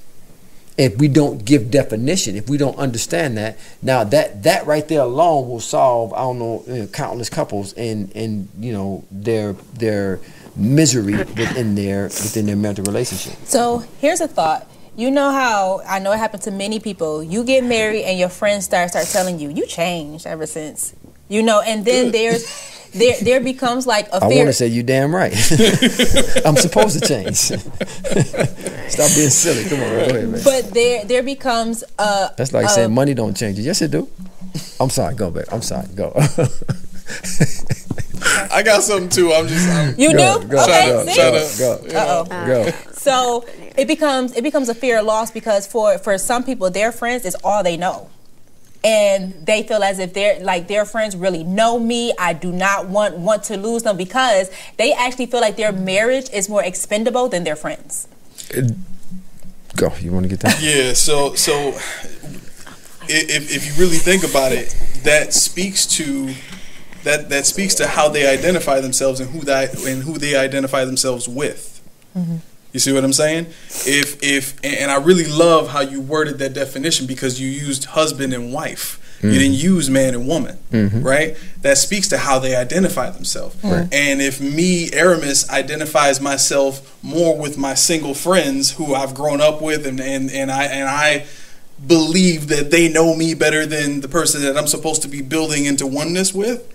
[0.77, 5.01] If we don't give definition, if we don't understand that, now that that right there
[5.01, 9.53] alone will solve I don't know, you know countless couples and and you know their
[9.53, 10.19] their
[10.55, 13.37] misery within their within their marital relationship.
[13.45, 14.69] So here's a thought.
[14.95, 17.23] You know how I know it happened to many people.
[17.23, 20.95] You get married and your friends start start telling you you changed ever since.
[21.31, 22.43] You know, and then there's
[22.91, 24.37] there there becomes like a I fear.
[24.39, 25.31] want to say you damn right.
[26.45, 27.37] I'm supposed to change.
[28.91, 29.63] Stop being silly.
[29.69, 30.41] Come on, go ahead, man.
[30.43, 33.61] but there there becomes a That's like a- saying money don't change it.
[33.63, 34.09] Yes, it do.
[34.79, 35.15] I'm sorry.
[35.15, 35.45] Go back.
[35.53, 35.87] I'm sorry.
[35.95, 36.11] Go.
[38.51, 39.31] I got something too.
[39.31, 39.67] I'm just.
[39.69, 40.47] I'm, You go, do?
[40.47, 41.59] Go, okay, go, see?
[41.59, 42.45] go, go, Uh-oh.
[42.47, 42.71] go.
[42.91, 43.45] So
[43.77, 47.25] it becomes it becomes a fear of loss because for for some people their friends
[47.25, 48.09] is all they know.
[48.83, 52.13] And they feel as if they're like their friends really know me.
[52.17, 56.29] I do not want want to lose them because they actually feel like their marriage
[56.31, 58.07] is more expendable than their friends.
[58.55, 58.69] Uh,
[59.75, 59.93] go.
[59.99, 60.59] You want to get that?
[60.61, 60.93] Yeah.
[60.93, 61.73] So so,
[63.07, 66.33] if if you really think about it, that speaks to
[67.03, 70.85] that that speaks to how they identify themselves and who that and who they identify
[70.85, 71.81] themselves with.
[72.17, 72.37] Mm-hmm.
[72.71, 73.47] You see what I'm saying?
[73.85, 78.33] If if and I really love how you worded that definition because you used husband
[78.33, 78.97] and wife.
[79.21, 79.35] You hmm.
[79.35, 81.03] didn't use man and woman, mm-hmm.
[81.03, 81.37] right?
[81.61, 83.55] That speaks to how they identify themselves.
[83.91, 89.61] And if me, Aramis, identifies myself more with my single friends who I've grown up
[89.61, 91.27] with, and, and, and I and I
[91.85, 95.65] believe that they know me better than the person that I'm supposed to be building
[95.65, 96.67] into oneness with,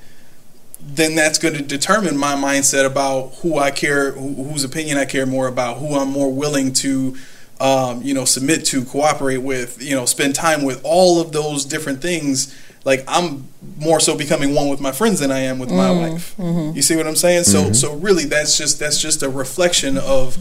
[0.88, 5.04] then that's going to determine my mindset about who I care, who, whose opinion I
[5.04, 7.16] care more about, who I'm more willing to,
[7.60, 10.80] um, you know, submit to, cooperate with, you know, spend time with.
[10.84, 12.56] All of those different things.
[12.84, 16.12] Like I'm more so becoming one with my friends than I am with my mm-hmm.
[16.12, 16.36] wife.
[16.36, 16.76] Mm-hmm.
[16.76, 17.44] You see what I'm saying?
[17.44, 17.72] So, mm-hmm.
[17.72, 20.36] so really, that's just that's just a reflection of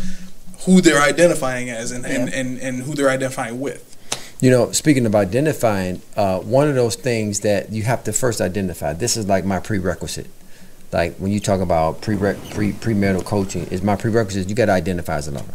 [0.66, 3.95] who they're identifying as and, and, and, and who they're identifying with.
[4.42, 8.42] You know, speaking of identifying, uh, one of those things that you have to first
[8.42, 8.94] identify.
[8.94, 10.28] This is like my prerequisite.
[10.92, 14.50] Like when you talk about pre pre premarital coaching, is my prerequisite.
[14.50, 15.54] You got to identify as a lover,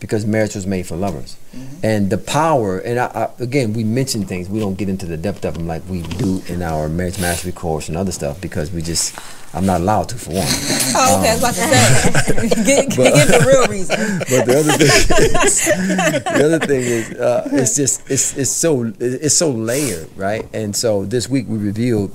[0.00, 1.36] because marriage was made for lovers,
[1.82, 2.78] and the power.
[2.78, 4.48] And I, I, again, we mention things.
[4.48, 7.52] We don't get into the depth of them like we do in our marriage mastery
[7.52, 9.16] course and other stuff because we just.
[9.52, 10.46] I'm not allowed to for one.
[10.92, 11.30] Oh, okay.
[11.30, 12.64] I was about to say.
[12.64, 14.18] get, get, get the real reason.
[14.18, 14.86] but the other thing
[15.44, 15.64] is,
[16.24, 20.48] the other thing is, uh, it's just it's it's so it's so layered, right?
[20.52, 22.14] And so this week we revealed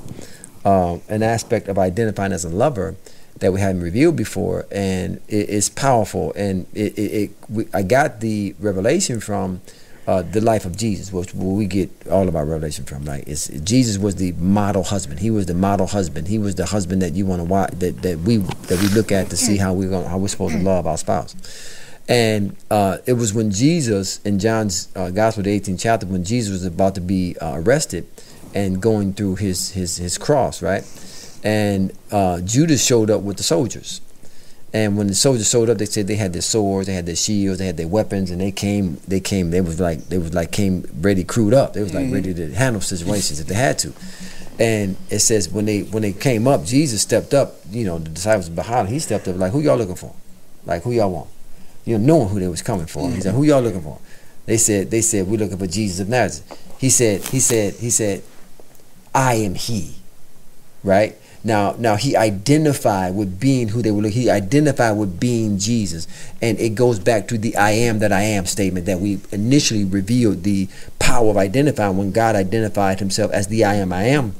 [0.64, 2.96] um, an aspect of identifying as a lover
[3.40, 6.34] that we hadn't revealed before, and it, it's powerful.
[6.34, 9.62] And it, it, it we, I got the revelation from.
[10.08, 13.24] Uh, the life of Jesus, which where we get all of our revelation from, right?
[13.26, 15.20] It's, Jesus was the model husband.
[15.20, 16.28] He was the model husband.
[16.28, 19.12] He was the husband that you want to watch, that, that we that we look
[19.12, 21.36] at to see how we going how we're supposed to love our spouse.
[22.08, 26.52] And uh, it was when Jesus in John's uh, Gospel, the 18th chapter, when Jesus
[26.52, 28.06] was about to be uh, arrested
[28.54, 30.84] and going through his his his cross, right?
[31.46, 34.02] And uh, Judas showed up with the soldiers.
[34.74, 37.16] And when the soldiers showed up, they said they had their swords, they had their
[37.16, 38.98] shields, they had their weapons, and they came.
[39.08, 39.52] They came.
[39.52, 41.74] They was like they was like came ready, crewed up.
[41.74, 43.94] They was like ready to handle situations if they had to.
[44.60, 47.56] And it says when they when they came up, Jesus stepped up.
[47.70, 48.94] You know the disciples behind him.
[48.96, 50.14] He stepped up like, "Who y'all looking for?
[50.66, 51.30] Like who y'all want?"
[51.86, 53.10] You know, knowing who they was coming for.
[53.12, 54.00] He said, "Who y'all looking for?"
[54.46, 57.90] They said, "They said we're looking for Jesus of Nazareth." He said, "He said, he
[57.92, 58.24] said,
[59.14, 59.96] I am He."
[60.84, 61.16] Right
[61.46, 64.08] now, now he identified with being who they were.
[64.10, 66.08] He identified with being Jesus,
[66.42, 69.86] and it goes back to the "I am that I am" statement that we initially
[69.86, 70.68] revealed the
[71.00, 74.36] power of identifying when God identified Himself as the "I am I am."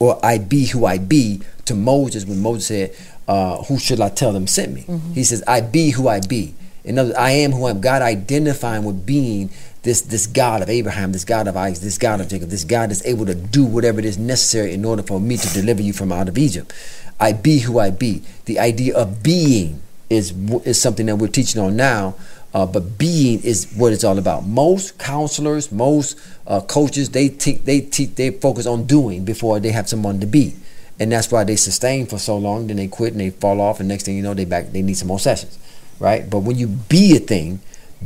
[0.00, 2.96] or I be who I be to Moses when Moses said,
[3.26, 4.84] uh, Who should I tell them sent me?
[5.14, 6.54] He says, I be who I be.
[6.88, 7.80] In other I am who I am.
[7.80, 9.50] God identifying with being
[9.82, 12.90] this this God of Abraham, this God of Isaac, this God of Jacob, this God
[12.90, 15.92] that's able to do whatever it is necessary in order for me to deliver you
[15.92, 16.72] from out of Egypt.
[17.20, 18.22] I be who I be.
[18.46, 20.32] The idea of being is
[20.64, 22.14] is something that we're teaching on now.
[22.54, 24.46] Uh, but being is what it's all about.
[24.46, 29.70] Most counselors, most uh, coaches, they te- they te- they focus on doing before they
[29.70, 30.54] have someone to be,
[30.98, 32.66] and that's why they sustain for so long.
[32.66, 34.72] Then they quit and they fall off, and next thing you know, they back.
[34.72, 35.58] They need some more sessions,
[35.98, 36.28] right?
[36.28, 37.60] But when you be a thing,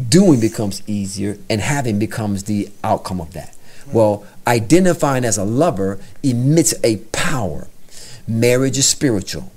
[0.09, 3.57] doing becomes easier, and having becomes the outcome of that.
[3.93, 7.68] Well, identifying as a lover emits a power.
[8.26, 9.53] Marriage is spiritual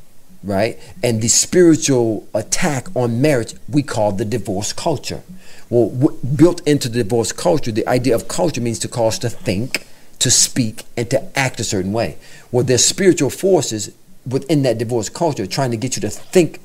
[0.45, 0.79] right?
[1.03, 5.23] And the spiritual attack on marriage we call the divorce culture.
[5.69, 9.29] Well, w- built into the divorce culture, the idea of culture means to cause to
[9.29, 9.88] think,
[10.19, 12.17] to speak, and to act a certain way.
[12.51, 13.91] Well, there's spiritual forces
[14.25, 16.59] within that divorce culture trying to get you to think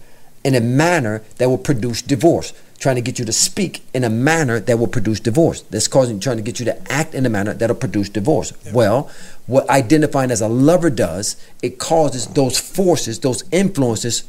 [0.45, 2.53] in a manner that will produce divorce.
[2.79, 5.61] Trying to get you to speak in a manner that will produce divorce.
[5.63, 8.55] That's causing trying to get you to act in a manner that'll produce divorce.
[8.73, 9.11] Well,
[9.47, 14.25] what identifying as a lover does, it causes those forces, those influences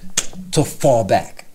[0.51, 1.45] to fall back.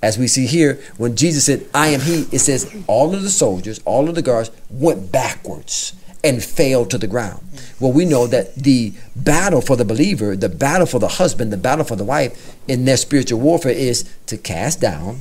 [0.00, 3.30] As we see here, when Jesus said, I am he, it says all of the
[3.30, 5.94] soldiers, all of the guards went backwards
[6.24, 7.46] and fell to the ground.
[7.78, 11.58] Well, we know that the battle for the believer, the battle for the husband, the
[11.58, 15.20] battle for the wife in their spiritual warfare is to cast down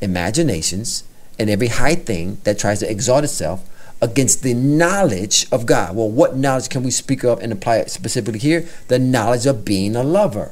[0.00, 1.04] imaginations
[1.38, 3.68] and every high thing that tries to exalt itself
[4.02, 5.94] against the knowledge of God.
[5.94, 8.68] Well, what knowledge can we speak of and apply it specifically here?
[8.88, 10.50] The knowledge of being a lover,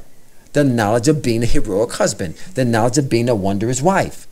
[0.52, 4.28] the knowledge of being a heroic husband, the knowledge of being a wondrous wife.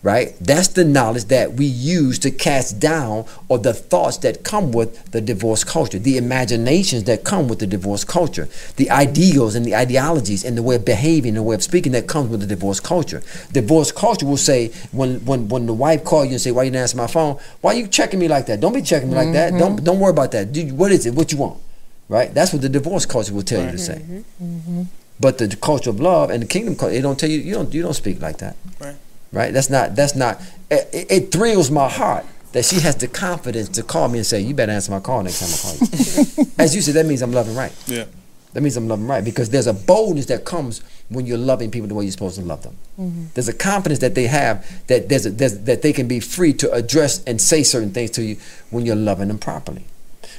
[0.00, 0.36] Right?
[0.40, 5.10] That's the knowledge that we use to cast down or the thoughts that come with
[5.10, 9.74] the divorce culture, the imaginations that come with the divorce culture, the ideals and the
[9.74, 12.46] ideologies and the way of behaving and the way of speaking that comes with the
[12.46, 13.22] divorce culture.
[13.52, 16.70] Divorce culture will say when when when the wife call you and say, Why you
[16.70, 17.36] didn't answer my phone?
[17.60, 18.60] Why you checking me like that?
[18.60, 19.50] Don't be checking me like that.
[19.50, 19.84] Don't mm-hmm.
[19.84, 20.52] don't worry about that.
[20.52, 21.14] Dude, what is it?
[21.14, 21.60] What you want?
[22.08, 22.32] Right?
[22.32, 23.98] That's what the divorce culture will tell you to say.
[23.98, 24.44] Mm-hmm.
[24.44, 24.82] Mm-hmm.
[25.20, 27.74] But the culture of love and the kingdom culture, it don't tell you you don't
[27.74, 28.56] you don't speak like that.
[28.80, 28.94] Right.
[29.32, 29.52] Right?
[29.52, 33.68] That's not that's not it, it- it thrills my heart that she has the confidence
[33.70, 36.50] to call me and say, You better answer my call next time I call you.
[36.58, 37.72] As you said, that means I'm loving right.
[37.86, 38.04] Yeah.
[38.54, 41.86] That means I'm loving right because there's a boldness that comes when you're loving people
[41.88, 42.76] the way you're supposed to love them.
[42.98, 43.24] Mm-hmm.
[43.34, 46.54] There's a confidence that they have that there's, a, there's that they can be free
[46.54, 48.36] to address and say certain things to you
[48.70, 49.84] when you're loving them properly.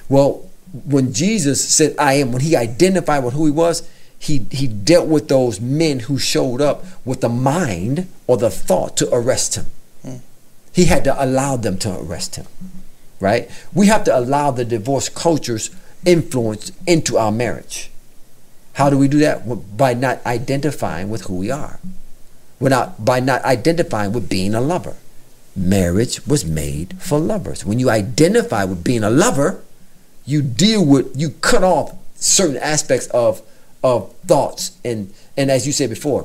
[0.10, 0.50] Well,
[0.86, 3.88] when Jesus said I am, when he identified with who he was,
[4.20, 8.98] he he dealt with those men who showed up with the mind or the thought
[8.98, 9.66] to arrest him.
[10.04, 10.18] Hmm.
[10.74, 12.46] He had to allow them to arrest him.
[13.20, 13.50] Right?
[13.74, 15.72] We have to allow the divorce culture's
[16.06, 17.90] influence into our marriage.
[18.74, 19.78] How do we do that?
[19.78, 21.80] By not identifying with who we are.
[22.60, 24.96] We're not, by not identifying with being a lover.
[25.56, 27.66] Marriage was made for lovers.
[27.66, 29.62] When you identify with being a lover,
[30.26, 33.42] you deal with, you cut off certain aspects of
[33.84, 36.24] of thoughts and and as you said before,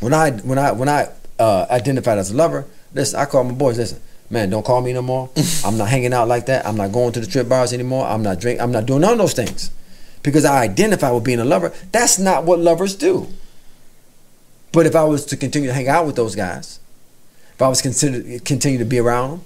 [0.00, 1.08] when I when I when I
[1.38, 3.78] uh, identified as a lover, listen, I call my boys.
[3.78, 4.00] Listen,
[4.30, 5.28] man, don't call me no more.
[5.64, 6.64] I'm not hanging out like that.
[6.66, 8.06] I'm not going to the trip bars anymore.
[8.06, 8.60] I'm not drink.
[8.60, 9.70] I'm not doing none of those things
[10.22, 11.72] because I identify with being a lover.
[11.90, 13.26] That's not what lovers do.
[14.72, 16.78] But if I was to continue to hang out with those guys,
[17.54, 19.40] if I was consider continue to be around them,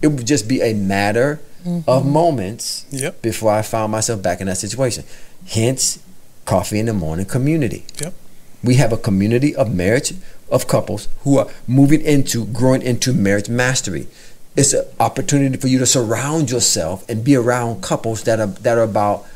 [0.00, 1.40] it would just be a matter
[1.86, 3.22] of moments Yep.
[3.22, 5.04] before I found myself back in that situation.
[5.46, 6.00] Hence,
[6.44, 7.84] coffee in the morning community.
[8.00, 8.14] Yep.
[8.62, 10.14] We have a community of marriage
[10.50, 14.06] of couples who are moving into growing into marriage mastery.
[14.54, 18.78] It's an opportunity for you to surround yourself and be around couples that are that
[18.78, 19.26] are about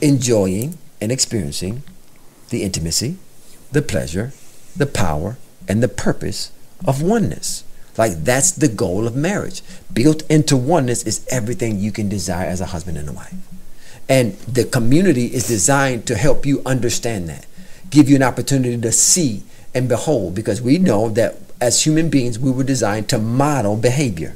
[0.00, 1.82] enjoying and experiencing
[2.50, 3.16] the intimacy,
[3.70, 4.32] the pleasure,
[4.76, 5.38] the power,
[5.68, 6.50] and the purpose
[6.84, 7.64] of oneness.
[7.96, 9.62] Like that's the goal of marriage.
[9.92, 13.34] Built into oneness is everything you can desire as a husband and a wife.
[14.10, 17.46] And the community is designed to help you understand that,
[17.90, 22.36] give you an opportunity to see and behold, because we know that as human beings,
[22.38, 24.34] we were designed to model behavior.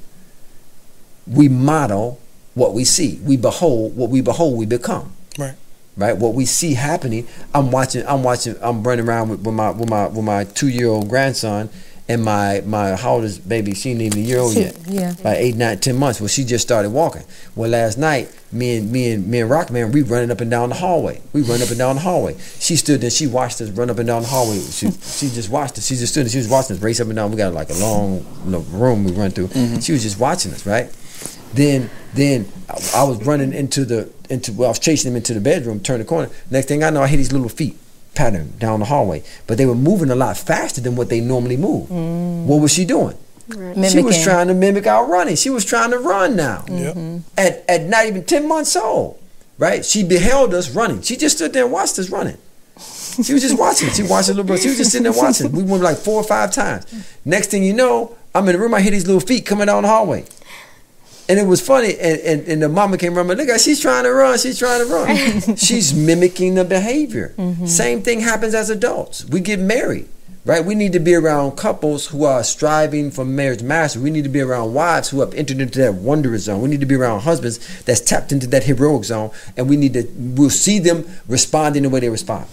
[1.27, 2.20] We model
[2.55, 3.18] what we see.
[3.25, 5.55] We behold what we behold, we become Right.
[5.97, 6.16] right?
[6.16, 8.07] What we see happening, I'm watching.
[8.07, 8.55] I'm watching.
[8.61, 11.68] I'm running around with, with my with my with my two year old grandson
[12.09, 13.74] and my my how old is baby?
[13.74, 14.78] She ain't even a year old Two, yet.
[14.86, 15.14] yeah.
[15.24, 16.20] Like eight, nine, ten months.
[16.20, 17.22] Well, she just started walking.
[17.57, 20.68] Well, last night, me and me and me and Rockman, we running up and down
[20.68, 21.22] the hallway.
[21.32, 22.36] We run up and down the hallway.
[22.59, 23.11] She stood there.
[23.11, 24.59] She watched us run up and down the hallway.
[24.61, 25.86] She she just watched us.
[25.86, 26.26] She just stood.
[26.26, 26.30] there.
[26.30, 27.30] She was watching us race up and down.
[27.30, 29.48] We got like a long you know, room we run through.
[29.48, 29.80] Mm-hmm.
[29.80, 30.94] She was just watching us, right?
[31.55, 35.32] Then then I, I was running into the into well, I was chasing him into
[35.32, 36.28] the bedroom, turned the corner.
[36.50, 37.78] Next thing I know, I hear these little feet
[38.14, 39.22] pattern down the hallway.
[39.46, 41.88] But they were moving a lot faster than what they normally move.
[41.88, 42.44] Mm.
[42.46, 43.16] What was she doing?
[43.50, 45.36] She was trying to mimic our running.
[45.36, 46.64] She was trying to run now.
[46.66, 47.12] Mm-hmm.
[47.14, 47.22] Yep.
[47.36, 49.20] At at not even ten months old.
[49.58, 49.84] Right?
[49.84, 51.02] She beheld us running.
[51.02, 52.38] She just stood there and watched us running.
[53.22, 53.90] She was just watching.
[53.90, 54.56] She watched the little bro.
[54.56, 55.52] She was just sitting there watching.
[55.52, 56.86] We went like four or five times.
[57.24, 58.74] Next thing you know, I'm in the room.
[58.74, 60.24] I hear these little feet coming down the hallway.
[61.27, 63.37] And it was funny, and, and, and the mama came running.
[63.39, 64.39] Look at she's trying to run.
[64.39, 65.57] She's trying to run.
[65.57, 67.35] she's mimicking the behavior.
[67.39, 67.64] Mm-hmm.
[67.66, 69.25] Same thing happens as adults.
[69.25, 70.07] We get married,
[70.45, 70.62] right?
[70.62, 74.03] We need to be around couples who are striving for marriage mastery.
[74.03, 76.61] We need to be around wives who have entered into that wondrous zone.
[76.61, 79.95] We need to be around husbands that's tapped into that heroic zone, and we need
[79.95, 80.07] to.
[80.14, 82.47] We'll see them responding the way they respond.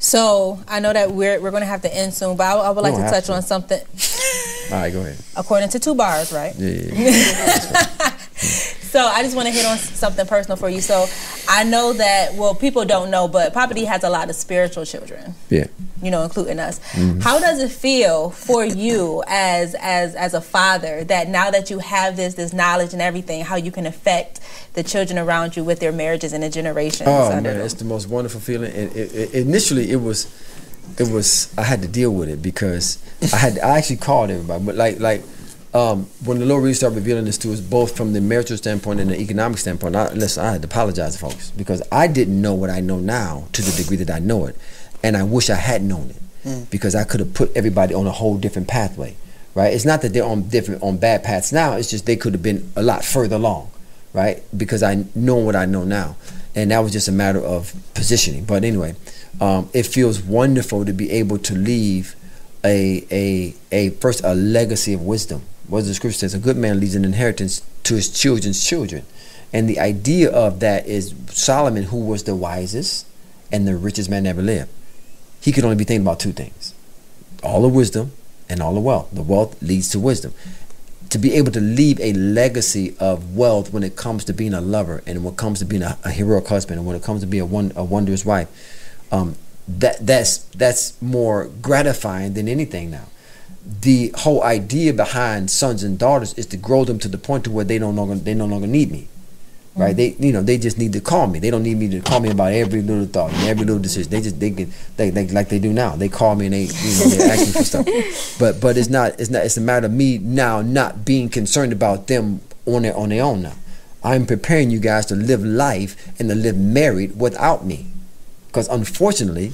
[0.00, 2.70] So I know that we're we're going to have to end soon, but I, I
[2.70, 3.34] would like to touch to.
[3.34, 3.80] on something
[4.70, 5.16] All right, go ahead.
[5.36, 6.54] according to two bars, right?
[6.56, 7.86] Yeah, yeah, yeah.
[8.98, 10.80] So I just want to hit on something personal for you.
[10.80, 11.06] So
[11.48, 14.84] I know that well, people don't know, but Papa D has a lot of spiritual
[14.84, 15.36] children.
[15.50, 15.68] yeah.
[16.02, 16.80] You know, including us.
[16.94, 17.20] Mm-hmm.
[17.20, 21.78] How does it feel for you as as as a father that now that you
[21.78, 24.40] have this this knowledge and everything, how you can affect
[24.74, 27.08] the children around you with their marriages and the generations?
[27.08, 27.60] Oh man, them?
[27.60, 28.72] it's the most wonderful feeling.
[28.72, 30.26] And it, it, initially, it was,
[30.98, 31.54] it was.
[31.56, 32.98] I had to deal with it because
[33.32, 33.60] I had.
[33.60, 35.22] I actually called everybody, but like like.
[35.74, 39.00] Um, when the Lord really started revealing this to us, both from the marital standpoint
[39.00, 42.40] and the economic standpoint, I, listen, I had to apologize to folks because I didn't
[42.40, 44.56] know what I know now to the degree that I know it,
[45.02, 48.10] and I wish I had known it because I could have put everybody on a
[48.10, 49.14] whole different pathway,
[49.54, 49.74] right?
[49.74, 51.74] It's not that they're on different on bad paths now.
[51.74, 53.70] It's just they could have been a lot further along,
[54.14, 54.42] right?
[54.56, 56.16] Because I know what I know now,
[56.54, 58.44] and that was just a matter of positioning.
[58.44, 58.94] But anyway,
[59.40, 62.16] um, it feels wonderful to be able to leave
[62.64, 65.42] a a a first a legacy of wisdom.
[65.68, 69.04] What the scripture says, a good man leaves an inheritance to his children's children,
[69.52, 73.06] and the idea of that is Solomon, who was the wisest
[73.52, 74.70] and the richest man ever lived.
[75.40, 76.74] He could only be thinking about two things:
[77.42, 78.12] all the wisdom
[78.48, 79.10] and all the wealth.
[79.12, 80.32] The wealth leads to wisdom.
[81.10, 84.60] To be able to leave a legacy of wealth when it comes to being a
[84.60, 87.22] lover and when it comes to being a, a heroic husband and when it comes
[87.22, 88.48] to being a, one, a wondrous wife,
[89.10, 93.06] um, that that's that's more gratifying than anything now.
[93.80, 97.50] The whole idea behind sons and daughters is to grow them to the point to
[97.50, 99.08] where they no longer they no longer need me,
[99.76, 99.94] right?
[99.94, 101.38] They you know they just need to call me.
[101.38, 104.10] They don't need me to call me about every little thought and every little decision.
[104.10, 105.96] They just they can they, they like they do now.
[105.96, 107.86] They call me and they you know they're asking for stuff.
[108.38, 111.72] But but it's not it's not it's a matter of me now not being concerned
[111.72, 113.54] about them on their on their own now.
[114.02, 117.86] I'm preparing you guys to live life and to live married without me.
[118.58, 119.52] Because unfortunately,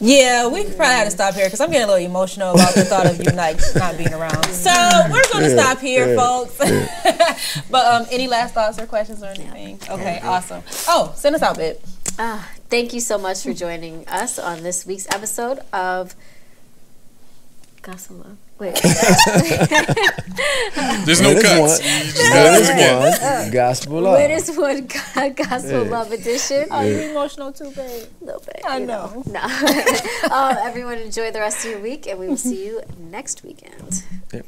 [0.00, 2.84] Yeah, we probably had to stop here because I'm getting a little emotional about the
[2.84, 4.42] thought of you like not being around.
[4.46, 4.72] So
[5.10, 6.56] we're going to stop here, folks.
[7.70, 9.78] but um, any last thoughts or questions or anything?
[9.90, 10.62] Okay, awesome.
[10.88, 11.84] Oh, send us out, bit.
[12.18, 16.14] Ah, thank you so much for joining us on this week's episode of
[17.82, 18.36] Gospel Love.
[18.58, 18.74] Wait.
[21.04, 21.60] There's no That is cuts.
[21.60, 21.68] one.
[21.68, 23.42] Just that gotta do is it again.
[23.42, 24.14] one gospel love.
[24.18, 26.66] Wait, is one Go- Gospel Love edition.
[26.70, 28.06] Are you emotional too, babe?
[28.20, 28.60] A little bit.
[28.66, 29.22] I you know.
[29.26, 29.40] No.
[30.34, 34.02] um, everyone, enjoy the rest of your week, and we will see you next weekend.
[34.32, 34.46] Yep.